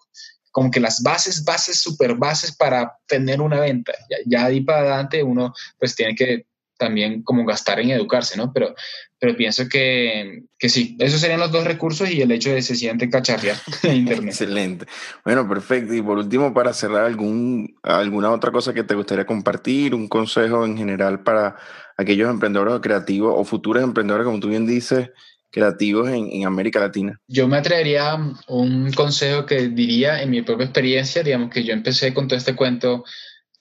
[0.50, 3.92] como que las bases, bases, super bases para tener una venta.
[4.10, 6.47] Ya, ya ahí para adelante uno pues tiene que
[6.78, 8.52] también como gastar en educarse, ¿no?
[8.52, 8.74] Pero,
[9.18, 12.76] pero pienso que, que sí, esos serían los dos recursos y el hecho de se
[12.76, 14.28] siente cacharrear en Internet.
[14.28, 14.86] Excelente.
[15.24, 15.92] Bueno, perfecto.
[15.92, 19.94] Y por último, para cerrar, algún, ¿alguna otra cosa que te gustaría compartir?
[19.94, 21.56] ¿Un consejo en general para
[21.98, 25.10] aquellos emprendedores creativos o futuros emprendedores, como tú bien dices,
[25.50, 27.18] creativos en, América Latina.
[27.26, 31.72] Yo me atrevería a un consejo que diría en mi propia experiencia, digamos que yo
[31.72, 33.04] empecé con todo este cuento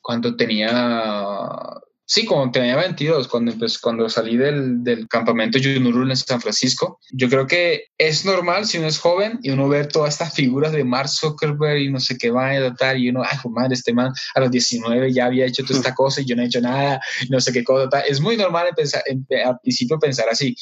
[0.01, 0.70] cuando tenía
[2.10, 7.28] Sí, cuando tenía 22, cuando, cuando salí del, del campamento Junurul en San Francisco, yo
[7.28, 10.86] creo que es normal si uno es joven y uno ve todas estas figuras de
[10.86, 14.14] Mark Zuckerberg y no sé qué va a tal, y uno, ay, madre, este man
[14.36, 17.01] a los 19 ya había hecho toda esta cosa y yo no he hecho nada,
[17.30, 18.03] no sé qué cosa, tal.
[18.08, 19.03] Es muy normal empezar,
[19.45, 20.55] al principio pensar así,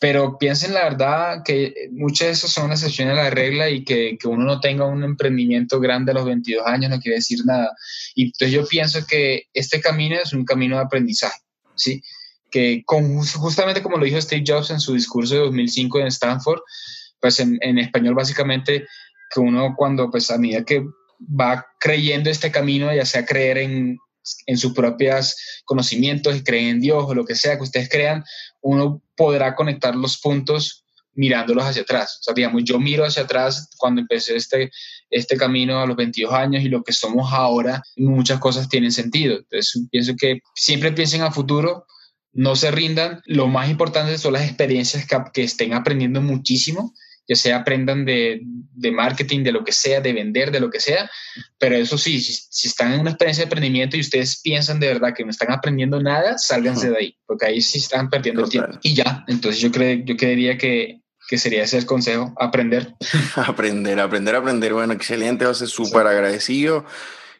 [0.00, 3.84] pero piensen la verdad que muchas de esas son una excepción a la regla y
[3.84, 7.40] que, que, uno no tenga un emprendimiento grande a los 22 años no quiere decir
[7.44, 7.70] nada.
[8.14, 11.40] Y entonces yo pienso que este camino es un camino de aprendizaje,
[11.74, 12.02] ¿sí?
[12.50, 16.60] Que con, justamente como lo dijo Steve Jobs en su discurso de 2005 en Stanford,
[17.20, 18.86] pues en, en español básicamente
[19.32, 20.82] que uno cuando pues a medida que
[21.20, 23.98] va creyendo este camino, ya sea creer en,
[24.46, 28.24] en sus propios conocimientos y creen en Dios o lo que sea que ustedes crean,
[28.60, 32.18] uno podrá conectar los puntos mirándolos hacia atrás.
[32.20, 34.70] O sea, digamos, yo miro hacia atrás cuando empecé este,
[35.10, 39.38] este camino a los 22 años y lo que somos ahora, muchas cosas tienen sentido.
[39.38, 41.86] Entonces, pienso que siempre piensen a futuro,
[42.32, 43.20] no se rindan.
[43.26, 46.94] Lo más importante son las experiencias que, que estén aprendiendo muchísimo
[47.28, 50.80] ya sea aprendan de, de, marketing, de lo que sea, de vender, de lo que
[50.80, 51.08] sea,
[51.58, 55.14] pero eso sí, si, están en una experiencia de emprendimiento y ustedes piensan de verdad
[55.16, 58.78] que no están aprendiendo nada, sálganse de ahí, porque ahí sí están perdiendo el tiempo.
[58.82, 62.94] Y ya, entonces yo, creo, yo creería que, que sería ese el consejo, aprender.
[63.36, 64.72] aprender, aprender, aprender.
[64.72, 66.84] Bueno, excelente, José, súper agradecido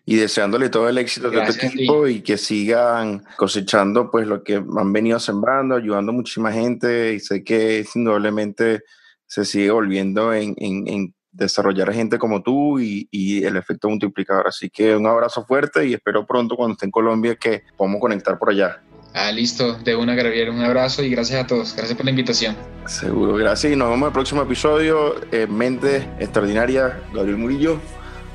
[0.06, 4.56] y deseándole todo el éxito de tu equipo y que sigan cosechando pues lo que
[4.56, 8.82] han venido sembrando, ayudando a muchísima gente y sé que indudablemente
[9.30, 14.48] se sigue volviendo en, en, desarrollar gente como tú y, y, el efecto multiplicador.
[14.48, 18.36] Así que un abrazo fuerte y espero pronto cuando esté en Colombia que podamos conectar
[18.36, 18.82] por allá.
[19.14, 22.56] Ah, listo, de una Gabriel, un abrazo y gracias a todos, gracias por la invitación.
[22.86, 25.14] Seguro, gracias y nos vemos en el próximo episodio.
[25.48, 27.80] Mente Extraordinaria, Gabriel Murillo.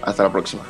[0.01, 0.63] Hasta la próxima.